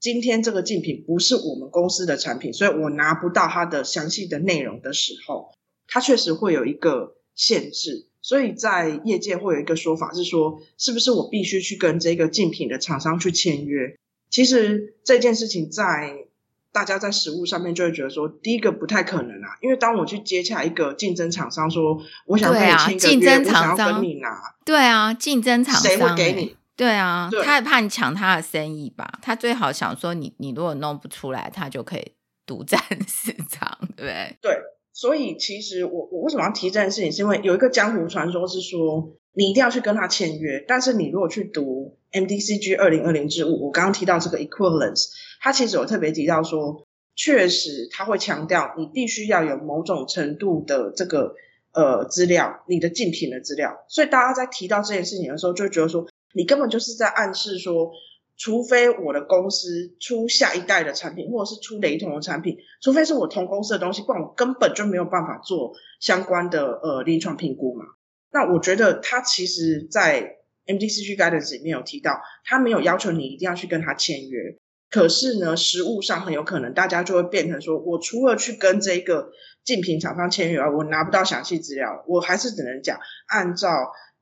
[0.00, 5.52] 今天这个竞品不是我们公司的产品，所以我拿不到它的详细的内容的时候，
[5.86, 8.06] 它确实会有一个限制。
[8.20, 13.96] 所以在业界会有一个说法是说，是不是我必须去跟这个竞品的厂商去签约？
[14.30, 16.26] 其实这件事情在
[16.70, 26.56] 大家在实物上面就会觉得说，第一个不太可能啊，因为当我去接洽一个竞争厂商说，我想跟你签一个约，啊、我想要跟你拿，对啊，竞争厂商谁会给你？
[26.76, 29.18] 对啊，对他也怕你抢他的生意吧？
[29.20, 32.12] 他最好想说你，你如果弄不出来，他就可以
[32.46, 34.36] 独占 市场，对不对？
[34.40, 34.56] 对，
[34.92, 40.64] 所以其实我我为什么要提这件事情，是因为有一个江湖传说是说，你一定要去跟他签约。
[40.66, 45.10] 但是你如果去读 MDCG 二零二零之五，我刚刚提到这个 equivalence，
[45.40, 46.84] 他其实有特别提到说，
[47.14, 51.36] 确实他会强调你必须要有某种程度的这个
[51.72, 53.84] 呃资料，你的竞品的资料。
[53.88, 56.08] 所以大家在提到这件事情的时候，就觉得说。
[56.34, 57.90] 你根本就是在暗示说，
[58.36, 67.86] 除非我的公司出下一代的产品，或者是出雷同的产品，除非是我同公司的东西，不然我根本就没有办法做相关的呃临床评估嘛。
[68.30, 74.56] 那我觉得他其实，在 MDCG Guidance 里面有提到，他没有要求你一定要去跟他签约，
[74.90, 79.30] 可是呢，实务上很有可能大家就会变成说，我除了去跟这个
[79.64, 83.68] 竞品厂商签约，我拿不到详细资料，我还是只能讲按照。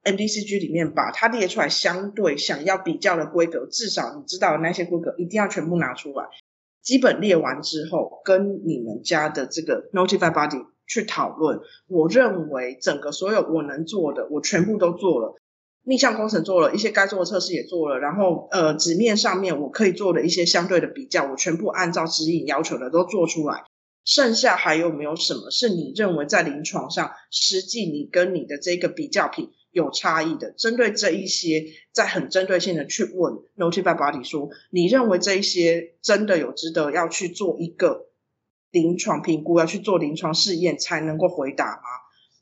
[0.07, 6.26] MDCG 里面把它列出来，相对想要比较的规格，至少你知道的那些规格一定要全部拿出来。
[6.80, 11.61] 基本列完之后，跟你们家的这个 Notified Body 去讨论。
[11.89, 15.34] 我认为整个所有我能做的，我全部都做了。
[15.89, 23.62] 逆向工程做了一些该做的测试也做了，然后呃纸面上面我可以做的一些相对的比较，我全部按照指引要求的都做出来。
[24.05, 30.53] 剩下还有没有什么是你认为在临床上实际你跟你的这个比较品有差异的？
[30.53, 38.07] 针对这一些，再很针对性的去问 Notify Body 说，你认为这一些真的有值得要去做一个
[38.71, 41.83] 临床评估，要去做临床试验才能够回答吗？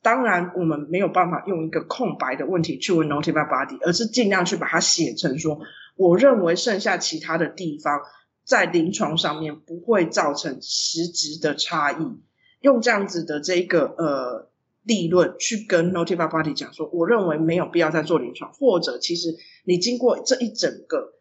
[0.03, 5.61] 当然，我们没有办法用一个空白的问题去问 Notify Body，而是尽量去把它写成说，
[5.97, 8.01] 我认为剩下其他的地方
[8.45, 12.21] 在临床上面不会造成实质的差异，
[12.61, 14.51] 用这样子的这个呃
[14.83, 21.15] 立论去跟 Notify Body 讲说，我认为没有必要再做临床，或者其实你经过这一整个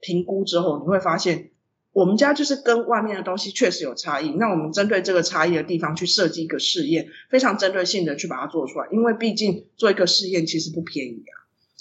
[0.00, 1.52] 评估之后，你会发现。
[1.96, 11.32] 我们家就是跟外面的东西确实有差异，那我们针对这个差异的地方去设计一个试验，非常针对性的去把它做出来，因为毕竟做一个试验其实不便宜啊。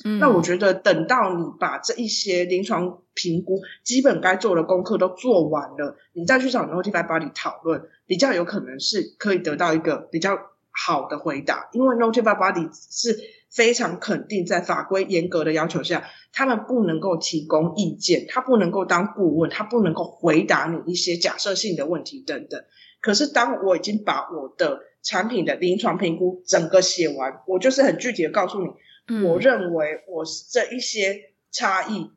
[0.06, 10.40] 嗯，那我觉得等到你把这一些临床评估基本该做的功课都做完了，你再去找 Notify Body 讨论，比较有可能是可以得到一个比较
[10.72, 13.20] 好的回答，因为 Notify Body 是
[13.56, 16.10] 非常肯定在法规严格的要求下。
[16.34, 22.62] 他们不能够提供意见，他不能够当顾问，他不能够回答你一些假设性的问题等等。
[23.00, 28.70] 可是，当我已经把我的产品的临床评估整个写完，我就是很具体的告诉你，
[29.08, 32.12] 嗯，我认为我这一些差异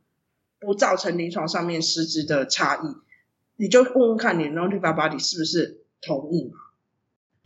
[0.59, 2.97] 不造成临床上面实质的差异，
[3.57, 6.59] 你就问问看你 Notify Body 是不是同意嘛？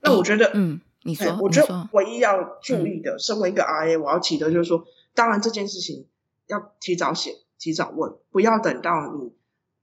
[0.01, 4.84] 那我觉得，嗯，你说，我觉得唯一要注意的，身为一个 RA，我要提的就是说，
[5.14, 6.07] 当然这件事情。
[6.48, 9.32] 要提早写，提早问，不要等到你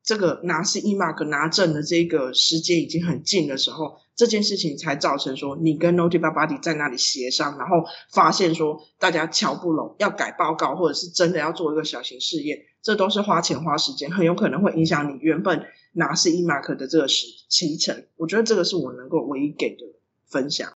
[0.04, 18.06] 这个拿 CE Mark 拿证的这个时间已经很近的时候，这件事情才造成说你跟 Notify Body 在那里协商，然后发现说大家瞧不拢，要改报告，或者是真的要做一个小型试验，这都是花钱花时间，很有可能会影响你原本拿 CE Mark 的这个时期程。
[18.18, 19.86] 我觉得这个是我能够唯一给的
[20.28, 20.74] 分享。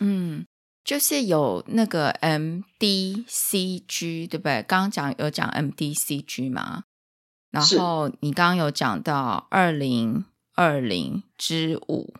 [0.00, 0.44] 嗯。
[0.84, 4.64] 就是有那个 MDCG，对不对？
[4.64, 6.82] 刚刚讲有讲 MDCG 嘛，
[7.52, 10.24] 然后你刚刚有讲到二零
[10.56, 12.12] 二零之五，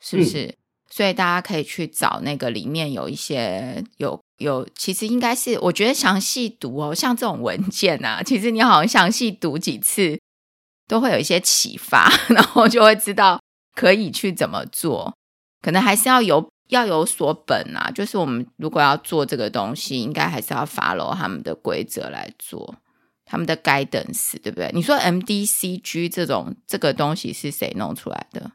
[0.00, 0.46] 是不是？
[0.46, 0.56] 嗯。
[0.90, 10.18] 所以大家可以去找那个里面有一些有有，其实应该是我觉得详细读哦，像这种文件啊，其实你好像详细读几次，
[10.88, 13.40] 都会有一些启发， 然后就会知道
[13.76, 15.14] 可以去怎么做，
[15.62, 16.50] 可能还是要有。
[16.68, 22.76] 要有所本啊，就是我们如果要做这个东西，应该还是要 follow 他们的规则来做，
[23.24, 24.70] 他们的 guidance，对不对？
[24.74, 28.52] 你说 MDCG 这种这个东西是谁弄出来的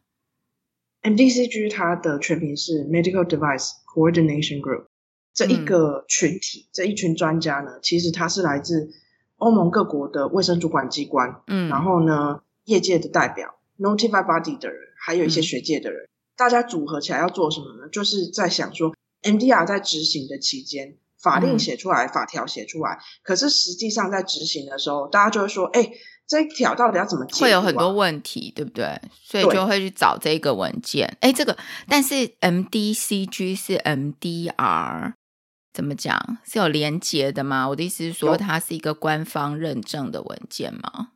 [1.02, 4.86] ？MDCG 它的全名是 Medical Device Coordination Group，
[5.34, 8.90] 这一个群体，嗯、这一群专家呢，其实它是来自
[9.38, 16.04] 欧盟各国的卫生主管机关，嗯，然后呢，业界的代表，Notify Body 的人，还有一些学界的人。
[16.04, 17.88] 嗯大家组合起来要做什么呢？
[17.92, 25.92] 就是在想说，MDR 在执行的期间，法令写出来，嗯、法条写出来，可是实际上在执行的时候，大家就会说，哎，
[26.28, 27.44] 这一条到底要怎么解？
[27.44, 29.00] 会有很多问题，对不对？
[29.24, 31.16] 所以就会去找这个文件。
[31.22, 31.56] 哎，这个，
[31.88, 35.14] 但是 MDCG 是 MDR，
[35.72, 36.40] 怎么讲？
[36.44, 37.70] 是有连接的吗？
[37.70, 41.10] 我的意思是说，它是一个官方认证的文件吗？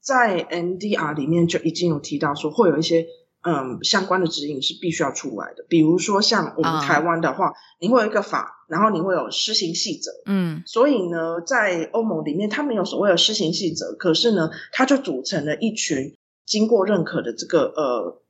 [0.00, 3.06] 在 MDR 里面就已经有提到说，会有一些。
[3.44, 5.64] 嗯，相关的指引是必须要出来的。
[5.68, 10.12] 比如说，像我们台湾的话，uh, 你会有一个法，然后你会有施行细则。
[10.26, 16.16] 嗯，所以呢，在欧盟里面，它没有所谓的施行细则，可是呢，它就组成了一群
[16.46, 18.22] 经过认可的这个呃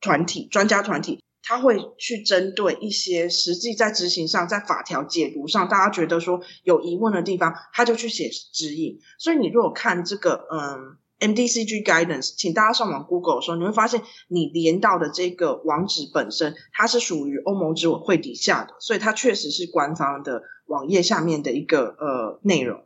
[0.00, 8.98] 团体，专家团体，他会去针对一些实际在执行上，在法条解读上，大家觉得说有疑问的地方，他就去写指引。
[9.18, 10.96] 所以你如果看这个，嗯。
[11.22, 22.84] MDCG Guidance，请大家上网 Google 的时候，你会发现你连到的这个网址本身，它是属于欧盟执委会底下的，所以它确实是官方的网页下面的一个呃内容。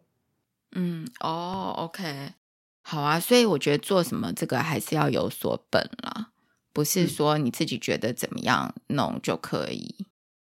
[0.72, 2.34] 嗯，哦，OK，
[2.82, 6.32] 好啊，所以我觉得做什么这个还是要有所本啦，
[6.74, 9.97] 不是说你自己觉得怎么样弄就可以。
[9.99, 10.07] 嗯。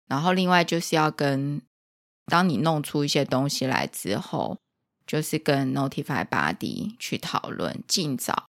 [0.08, 1.62] 然后另外就是要跟，
[2.26, 4.58] 当你弄出一些东西来之后。
[5.06, 8.46] 就是跟 Notify Body 去讨论，尽早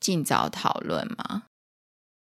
[0.00, 1.44] 尽早讨论嘛。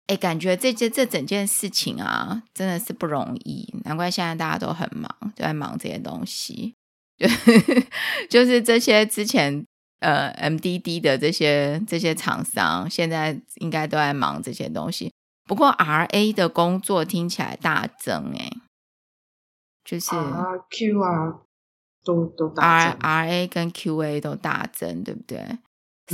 [0.08, 3.72] 哎，感觉这件这整件事情啊，真的是不容易。
[3.84, 6.74] 难怪现在大家都很忙，都在忙这些东西。
[7.18, 7.26] 就
[8.30, 9.64] 就是这些之前
[10.00, 15.12] 呃 MDD 的这些这些厂商，现在应该都在忙这些东西。
[15.44, 18.50] 不过 RA 的工作听起来大增哎，
[19.84, 21.40] 就是啊 Q 啊
[22.06, 25.58] 都都大增，RA 跟 QA 都大增，对不对？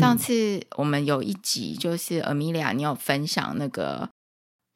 [0.01, 4.09] 上次我们有一集就是 Amelia，你有分享那个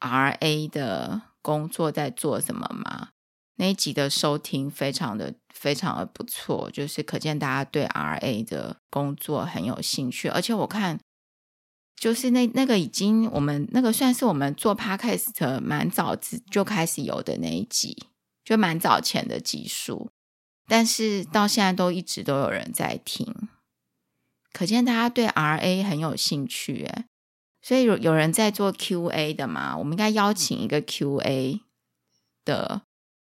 [0.00, 3.08] RA 的工作在做什么吗？
[3.58, 11.00] 那一集的收听非常的非常的不错，就是可见大家对 RA 的工作很有兴趣，而且我看
[11.98, 16.14] 就是那那个已经我们那个算是我们做 Podcast 蛮早
[16.50, 17.96] 就开始有的那一集，
[18.44, 20.10] 就蛮早前的集数，
[20.66, 23.34] 但是到现在都一直都有人在听。
[24.52, 27.04] 可见大家对 RA 很有兴趣诶，
[27.60, 29.76] 所以有有人在做 QA 的嘛？
[29.76, 31.60] 我们应该邀请一个 QA
[32.44, 32.82] 的，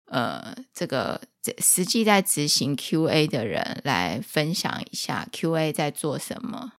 [0.08, 1.22] 呃，这个
[1.60, 6.74] 实际在执行 QA 的人来分享一下 QA 在做什么。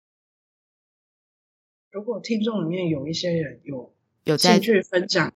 [1.91, 3.95] 如果听众里面有一些人有
[4.25, 5.33] 有兴趣分享，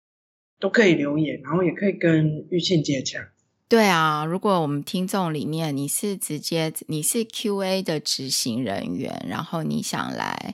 [0.60, 3.34] 都可以留言，然后也可以跟玉庆接洽。
[3.68, 10.54] 对啊，如果我们听众里面你是直接你是 QA 的执行人员，然后你想来，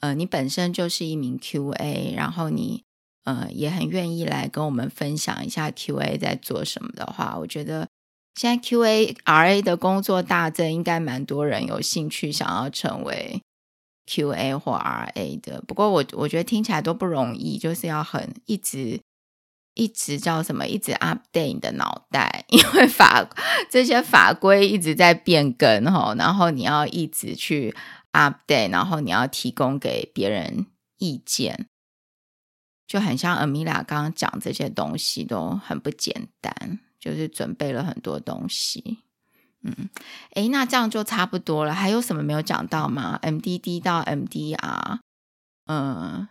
[0.00, 2.82] 呃，你本身就是一名 QA，然后你
[3.24, 7.88] 呃也很愿意来跟我们分享一下 QA 在做什么的话，我觉得
[8.34, 13.40] 现在 QA RA 的工作大增，应该蛮多人有兴趣想要成为
[14.06, 15.62] QA 或 RA 的。
[15.66, 19.00] 不过我我觉得听起来都不容易，就是要很一直。
[19.74, 20.66] 一直叫什么？
[20.66, 23.28] 一直 update 你的脑袋，因为法
[23.68, 27.74] 这些法规一直在变更哈，然后你要一直去
[28.12, 30.66] update，然后你要提供给别人
[30.98, 31.66] 意见，
[32.86, 38.98] 就很像 Amelia 刚刚讲这些东西都很不简单，就是准备了很多东西。
[39.62, 39.88] 嗯，
[40.34, 41.74] 诶，那这样就差不多了。
[41.74, 44.98] 还有什么没有讲到吗？MDD 到 MDR，
[45.66, 46.28] 嗯。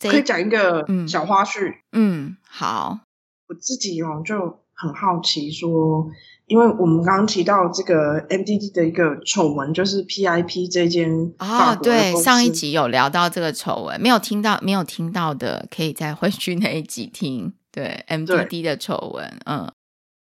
[0.00, 1.70] 可以讲一个小花絮。
[1.92, 3.00] 嗯，嗯，好。
[3.46, 4.34] 我自己哦就
[4.72, 6.08] 很好奇说，
[6.46, 17.52] 因为我们刚刚提到这个 MDD 的一个丑闻，就是 PIP 这间哦，对，上一集有聊到这个丑闻，没有听到没有听到的，可以再回去那一集听。
[17.70, 19.70] 对，MDD 的丑闻，嗯。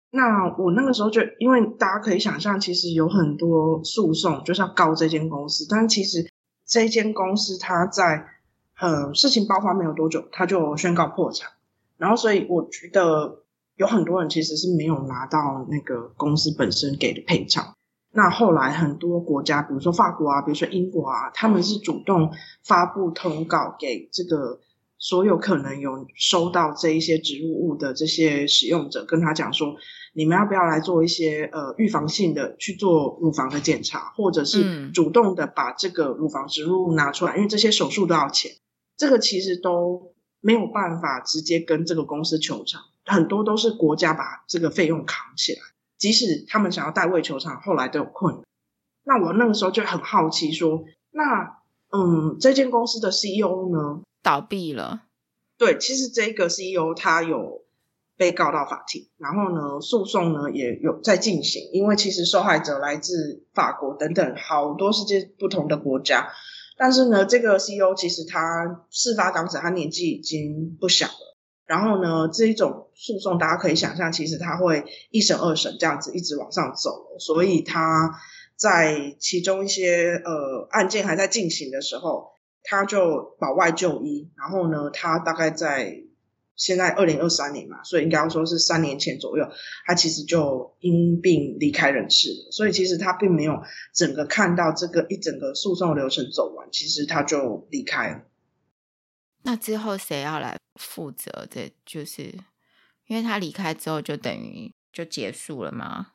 [0.09, 6.27] 那我那个时候就，因为大家可以想象，其实有很多诉讼就是要告这间公司，但其实
[6.65, 8.25] 这间公司它在。
[8.81, 11.51] 呃，事情爆发没有多久，他就宣告破产。
[11.97, 13.43] 然后，所以我觉得
[13.75, 17.75] 有很多人其实是没有拿到那个公司本身给的赔偿。
[18.11, 22.31] 那后来很多国家，比如说法国啊，比如说英国啊，他们是主动
[22.63, 24.59] 发布通告给这个
[24.97, 29.75] 所有可能有收到这一些植入物的这些使用者，跟他讲说，
[30.13, 38.51] 你们要不要来做一些呃预防性的去做乳房的检查，或者是主动的把这个乳房植入物拿出来，因为这些手术都要钱。
[39.01, 45.59] 这个其实都没有办法直接跟这个公司求偿，很多都是国家把这个费用扛起来。
[45.97, 48.43] 即使他们想要代位求偿，后来都有困难。
[49.03, 51.57] 那我那个时候就很好奇说，那
[51.89, 54.01] 嗯，这间公司的 CEO 呢？
[54.21, 55.01] 倒闭了。
[55.57, 57.63] 对，其实这个 CEO 他有
[58.17, 66.29] 被告到法庭，然后呢，诉讼呢也有在进行，因为其实受害者来自法国等等好多世界不同的国家。
[66.77, 78.11] 但是呢，这个 CEO 其实他事发当时他年纪已经不小了，然后呢，这一种诉讼大家可以想象，其实他会一审二审这样子一直往上走，所以他
[78.55, 82.31] 在其中一些呃案件还在进行的时候，
[82.63, 86.03] 他就保外就医，然后呢，他大概在。
[86.61, 89.43] 现在二零二三年嘛，所以应该要说是三年前左右，
[89.83, 92.51] 他其实就因病离开人世了。
[92.51, 98.21] 所以其实他并没有整个看到这个一整个诉讼流程走完，其实他就离开了。
[99.41, 101.47] 那之后谁要来负责？
[101.49, 102.31] 这就是
[103.07, 106.09] 因为他离开之后，就等于就结束了吗？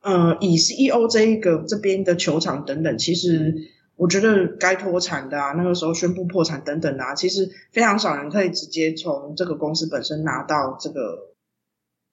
[0.00, 3.54] 呃，以 CEO 这一个这边的球场等等，其实。
[3.96, 11.32] 我觉得该脱产的啊，那个时候宣布破产等等啊，其实非常少人可以直接从这个公司本身拿到这个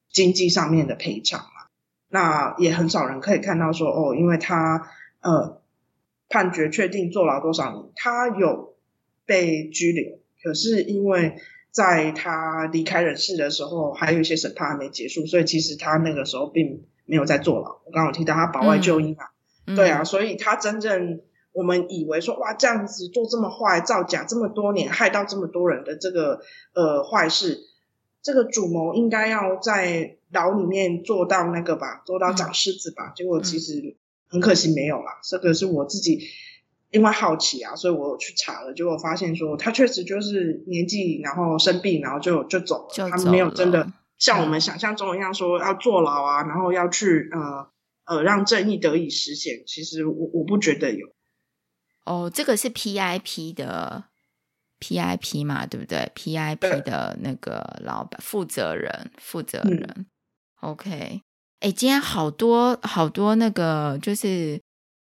[0.10, 1.68] 经济上面的赔偿嘛。
[2.08, 4.88] 那也很少人可以看到说，哦，因为他
[5.20, 5.62] 呃
[6.30, 8.78] 判决确定坐牢多少年，他有
[9.26, 11.36] 被拘留，可是因为
[11.70, 17.82] 在他离开人世的时候，还有一些审判还没结束，所以其实他那个时候并没有在坐牢。
[17.84, 19.26] 我刚刚有提到他保外就医嘛，
[19.68, 21.20] 嗯、对啊，所以他真正。
[21.54, 26.42] 我们以为说哇，这样子做这么坏，造假这么多年，害到这么多人的这个
[26.74, 27.60] 呃坏事，
[28.22, 33.10] 这个主谋应该要在牢里面做到那个吧，做到长狮子吧。
[33.10, 33.96] 嗯、结果其实
[34.28, 36.22] 很可惜没有啦，这个是我自己
[36.90, 47.68] 因为好奇啊，所以我有去查了，结果发现说他确实就是年纪，然后生病，然后就就走了，就走了，他没有真的像我们想象中一样说要坐牢啊，嗯、然后要去呃
[48.06, 49.64] 呃让正义得以实现。
[49.68, 51.13] 其实我我不觉得有。
[52.06, 54.06] 哦，这个是 PIP 的
[54.80, 59.90] PIP 嘛，对不对？PIP 的那个老板负责人负责人。
[59.98, 60.06] 嗯、
[60.62, 61.22] OK，
[61.60, 64.62] 哎，今天好多好多那个就是。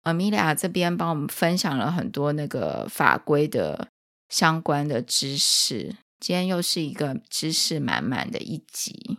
[0.06, 3.88] Amelia 这边帮我们分享了很多那个法规的
[4.30, 9.18] 相关的知识，今天又是一个知识满满的一集。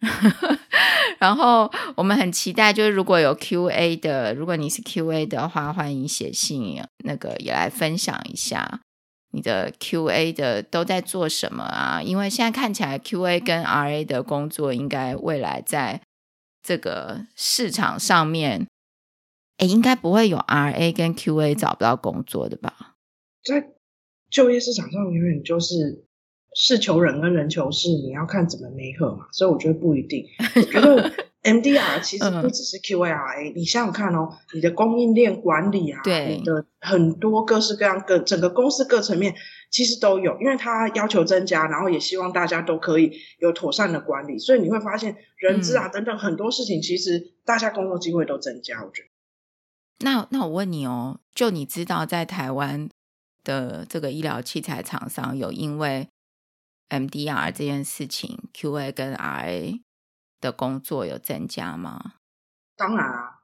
[1.18, 8.80] 然后我们很期待，就是如果有 QA 的，如果你是 QA 的话，欢迎写信，那个也来分享一下
[9.32, 12.02] 你的 QA 的都在做什么啊？
[12.02, 16.00] 因为现在看起来 QA 跟 RA 的工作，应该未来在
[16.62, 18.66] 这个市场上面。
[19.58, 22.94] 诶，应该不会有 RA 跟 QA 找不到工作的吧？
[23.44, 23.68] 在
[24.30, 26.06] 就业市场上，永远就是
[26.54, 29.26] 事求人跟人求事，你要看怎么媒合嘛。
[29.32, 30.26] 所以我觉得不一定。
[30.56, 39.34] 我觉得 MDR 其实不只是 QARA，、嗯、你想想看哦，你的供应链管理啊，对，你的很多各式各样各整个公司各层面
[39.70, 48.84] 其实都有，因为它要求增加，然后也希望大家都可以有妥善的管理，所以你会发现人资啊等等很多事情，其实大家工作机会都增加。
[48.84, 49.08] 我觉得。
[50.04, 52.88] 那那我问你哦，就你知道在台湾
[53.44, 56.06] 的这个医疗器材厂商有因为
[56.90, 59.80] MDR 这件事情，QA 跟 RA
[60.40, 62.14] 的工作有增加吗？
[62.76, 63.40] 当然啊。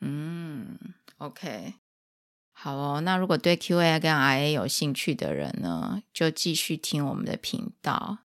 [0.00, 0.78] 嗯
[1.16, 1.74] ，OK，
[2.52, 3.00] 好哦。
[3.00, 8.18] 那如果对 QA 跟 RA 有兴趣的人呢，就继续听我们的频道，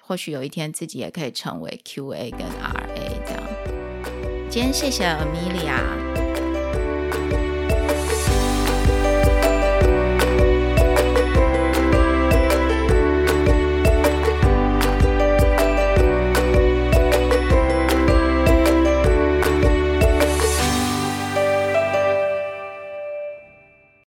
[0.00, 3.42] 或许有一天自己也可以成为 QA 跟 RA 这样。
[4.50, 6.21] 今天谢谢 Amelia。